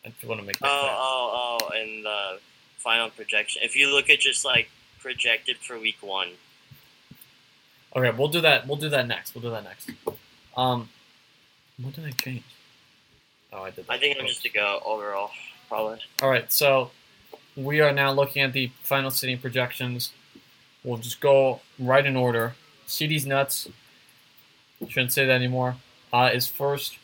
[0.05, 0.91] I just want to make that Oh, clear.
[0.93, 2.39] oh, oh, and the
[2.79, 3.63] final projection.
[3.65, 6.31] If you look at just like projected for week one,
[7.97, 8.67] Okay, we'll do that.
[8.67, 9.37] We'll do that next.
[9.37, 9.89] We'll do that next.
[10.57, 10.89] Um,
[11.81, 12.43] what did I change?
[13.53, 13.87] Oh, I did.
[13.87, 13.93] That.
[13.93, 15.31] I think I'm just to go overall,
[15.69, 16.01] probably.
[16.21, 16.91] All right, so
[17.57, 20.13] we are now looking at the final sitting projections.
[20.83, 22.55] We'll just go right in order.
[22.87, 23.69] CD's nuts.
[24.89, 25.77] Shouldn't say that anymore.
[26.13, 26.99] Uh, is first.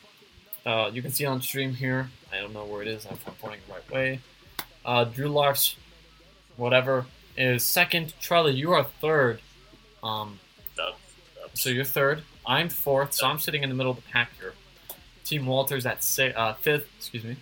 [0.66, 2.11] Uh, you can see on stream here.
[2.32, 3.07] I don't know where it is.
[3.07, 4.20] I'm pointing the right way.
[4.84, 5.76] Uh, Drew Locks,
[6.57, 8.12] whatever, is second.
[8.20, 9.40] Charlie, you are third.
[10.03, 10.38] Um,
[11.55, 12.22] so you're third.
[12.46, 13.14] I'm fourth.
[13.14, 14.55] So I'm sitting in the middle of the pack here.
[15.24, 16.88] Team Walters at si- uh, fifth.
[16.98, 17.36] Excuse me.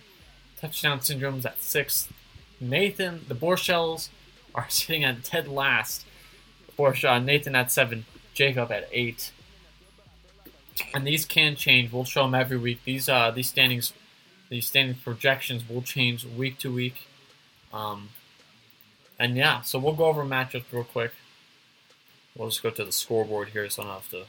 [0.59, 2.11] Touchdown Syndrome's at sixth.
[2.59, 4.09] Nathan, the Borshells
[4.55, 6.05] are sitting at dead last.
[6.77, 8.05] Borsh, uh, Nathan at seven.
[8.33, 9.31] Jacob at eight.
[10.93, 11.91] And these can change.
[11.91, 12.85] We'll show them every week.
[12.85, 13.91] These uh these standings,
[14.47, 17.05] these standing projections will change week to week.
[17.73, 18.09] Um,
[19.19, 21.11] and yeah, so we'll go over matchups real quick.
[22.37, 24.23] We'll just go to the scoreboard here, so I don't have to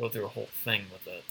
[0.00, 1.24] go through a whole thing with it.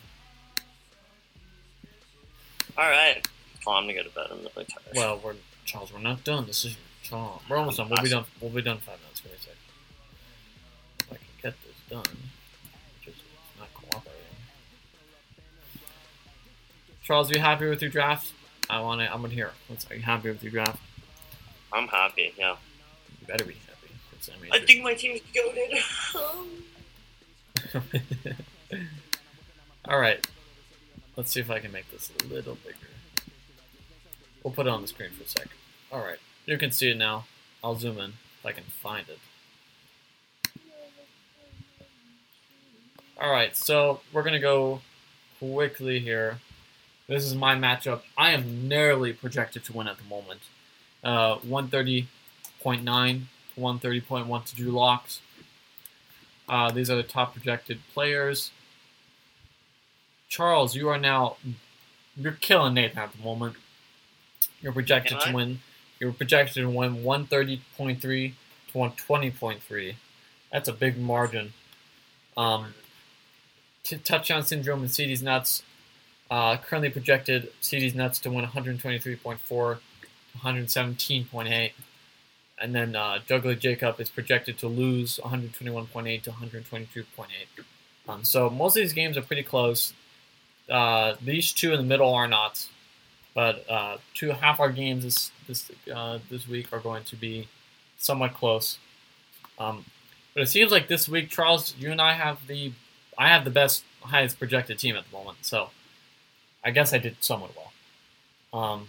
[2.78, 3.28] All right.
[3.64, 4.28] Come on, I'm gonna go to bed.
[4.30, 4.96] I'm really tired.
[4.96, 5.34] Well, we're
[5.70, 5.94] Charles.
[5.94, 6.48] We're not done.
[6.48, 7.44] This is Charles.
[7.48, 7.90] We're almost done.
[7.90, 8.26] We'll be done.
[8.42, 9.20] We'll be done in five minutes.
[9.20, 9.54] Give me a sec.
[11.02, 12.18] If I can get this done,
[13.06, 13.14] is
[13.60, 14.20] not cooperating.
[17.04, 18.34] Charles, are you happy with your draft?
[18.68, 19.14] I want to.
[19.14, 19.52] I'm gonna hear.
[19.70, 19.90] Let's.
[19.92, 20.80] Are you happy with your draft?
[21.72, 22.34] I'm happy.
[22.36, 22.56] Yeah.
[23.22, 23.94] You better be happy.
[24.36, 25.78] I mean, I think my team's goaded.
[29.88, 30.26] All right.
[31.16, 32.76] Let's see if I can make this a little bigger.
[34.44, 35.48] We'll put it on the screen for a sec.
[35.92, 36.20] All right.
[36.46, 37.26] You can see it now.
[37.64, 39.20] I'll zoom in if I can find it.
[43.20, 43.56] All right.
[43.56, 44.82] So we're gonna go
[45.40, 46.40] quickly here.
[47.08, 48.02] This is my matchup.
[48.18, 50.42] I am narrowly projected to win at the moment.
[51.04, 52.08] Uh, 130.9
[52.62, 55.22] to 130.1 to Drew Locks.
[56.48, 58.52] Uh, these are the top projected players.
[60.28, 61.38] Charles, you are now
[62.16, 63.56] you're killing Nathan at the moment.
[64.62, 65.60] You're projected to win.
[66.00, 69.96] You're projected to win 130.3 to 120.3.
[70.52, 71.54] That's a big margin.
[72.38, 72.74] Um,
[73.84, 75.64] t- touchdown syndrome and CD's nuts.
[76.32, 79.80] Uh, currently projected CD's nuts to win 123.4
[80.38, 81.72] 117.8.
[82.62, 87.06] And then uh, Juggler Jacob is projected to lose 121.8 to 122.8.
[88.08, 89.94] Um, so most of these games are pretty close.
[90.70, 92.68] Uh, these two in the middle are not,
[93.40, 97.48] but uh, two half our games this this uh, this week are going to be
[97.98, 98.78] somewhat close.
[99.58, 99.86] Um,
[100.34, 102.74] but it seems like this week, Charles, you and I have the
[103.18, 105.38] I have the best highest projected team at the moment.
[105.44, 105.70] So
[106.66, 108.62] I guess I did somewhat well.
[108.62, 108.88] Um,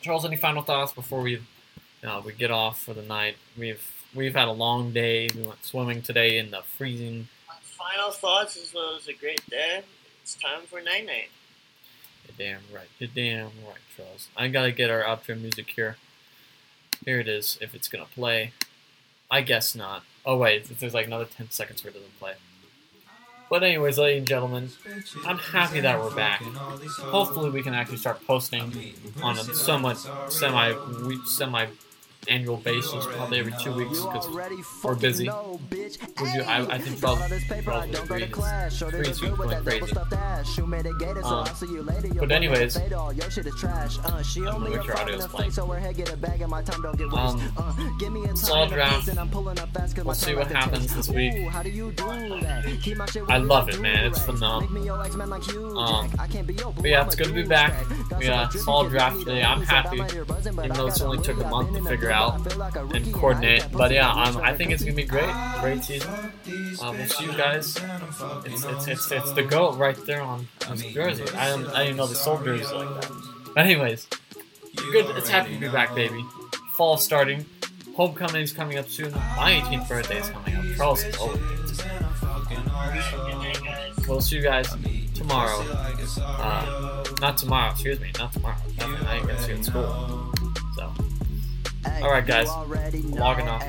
[0.00, 1.42] Charles, any final thoughts before we
[2.04, 3.34] uh, we get off for the night?
[3.58, 3.84] We've
[4.14, 5.28] we've had a long day.
[5.34, 7.26] We went swimming today in the freezing.
[7.60, 9.82] Final thoughts as well as a great day.
[10.22, 11.30] It's time for night night.
[12.38, 12.88] You're damn right.
[12.98, 14.28] You're damn right, Charles.
[14.36, 15.96] I gotta get our outro music here.
[17.04, 17.58] Here it is.
[17.60, 18.52] If it's gonna play,
[19.30, 20.04] I guess not.
[20.24, 22.34] Oh wait, there's like another ten seconds where it doesn't play.
[23.50, 24.70] But anyways, ladies and gentlemen,
[25.26, 26.40] I'm happy that we're back.
[26.40, 29.98] Hopefully, we can actually start posting on a somewhat
[30.30, 30.74] semi
[31.26, 31.66] semi
[32.28, 34.28] annual basis, probably every two weeks, because
[34.84, 35.28] we're busy.
[36.20, 37.18] We do- I- I think Charles-
[37.64, 38.22] Charles would agree.
[39.02, 39.92] Screen seems going crazy.
[41.24, 41.44] Um,
[42.20, 42.76] but anyways,
[44.46, 45.50] I'm gonna make sure audio's playing.
[47.18, 47.54] Um,
[48.36, 49.06] solid draft.
[50.06, 51.32] We'll see what happens this week.
[53.28, 54.06] I love it, man.
[54.06, 54.68] It's phenomenal.
[55.78, 56.10] Um,
[56.82, 57.74] but yeah, it's good to be back.
[58.18, 59.42] We got solid draft today.
[59.42, 59.96] I'm happy,
[60.66, 62.46] even though it's only took a month to figure out
[62.94, 63.66] and coordinate.
[63.72, 65.30] But yeah, um, I think it's gonna be great.
[65.60, 66.10] Great season.
[66.10, 67.76] Uh, we'll see you guys.
[68.44, 71.24] It's it's it's, it's the goat right there on, on the jersey.
[71.36, 73.10] I don't I didn't know the sold jerseys like that.
[73.54, 74.06] But anyways,
[74.92, 75.16] good.
[75.16, 76.24] It's happy to be back, baby.
[76.74, 77.44] Fall starting.
[77.96, 79.12] Homecoming's coming up soon.
[79.12, 80.64] My 18th birthday is coming up.
[80.76, 81.16] Charles is.
[81.16, 81.40] Good.
[84.08, 84.68] We'll see you guys
[85.14, 85.64] tomorrow.
[86.18, 88.56] Uh, not tomorrow, excuse me, not tomorrow.
[88.80, 90.31] I ain't gonna see at school.
[91.84, 92.48] So, Alright guys.
[92.48, 93.62] logging Logging off.